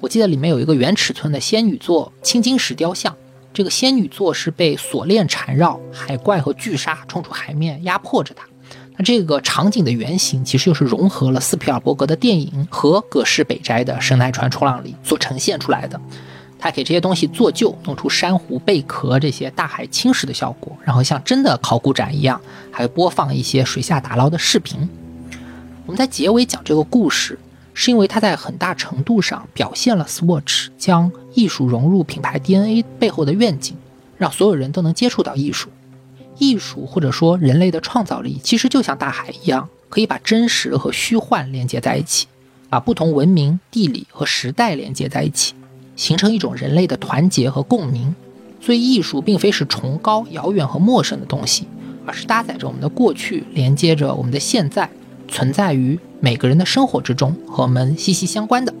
[0.00, 3.14] 我记得里面有一个原尺寸的仙女座青金石雕像，
[3.52, 8.46] 这个仙女座是被锁链缠绕，海怪和巨鲨冲出海面压迫着它。
[8.96, 16.00] 那这个场景的原型其实又是融合了斯皮尔伯格的电影和葛饰北斋的神奈川冲浪里所呈现出来的。
[16.58, 22.40] 他给这些东西做旧，弄出珊瑚、贝壳这些大海侵蚀的效果，然后像真的考古展一样，
[22.70, 24.88] 还播放一些水下打捞的视频。
[25.84, 27.38] 我们在结尾讲这个故事，
[27.74, 33.76] 是因为它在很大程度上表现了 Swatch 将艺术融入品牌 DNA 背后的愿景，
[34.16, 35.68] 让所有人都能接触到艺术。
[36.38, 42.26] 艺术或者说人类的创造力，其实就像大海一样，可以把真实和虚幻连接在一起，
[42.68, 45.54] 把不同文明、地理和时代连接在一起。
[45.96, 48.14] 形成一种人类的团结和共鸣，
[48.60, 51.66] 所以艺术并非是崇高、遥远和陌生的东西，
[52.04, 54.90] 而是搭载着我们的过去，连接着我们的现在，
[55.26, 58.74] 存在于每个人的生活之中，和我们息息相关的。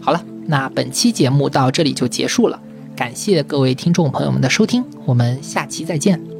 [0.00, 2.58] 好了，那本期节目到这里就结束了，
[2.96, 6.39] 感谢各位听众朋友们的收听，我们下期再见。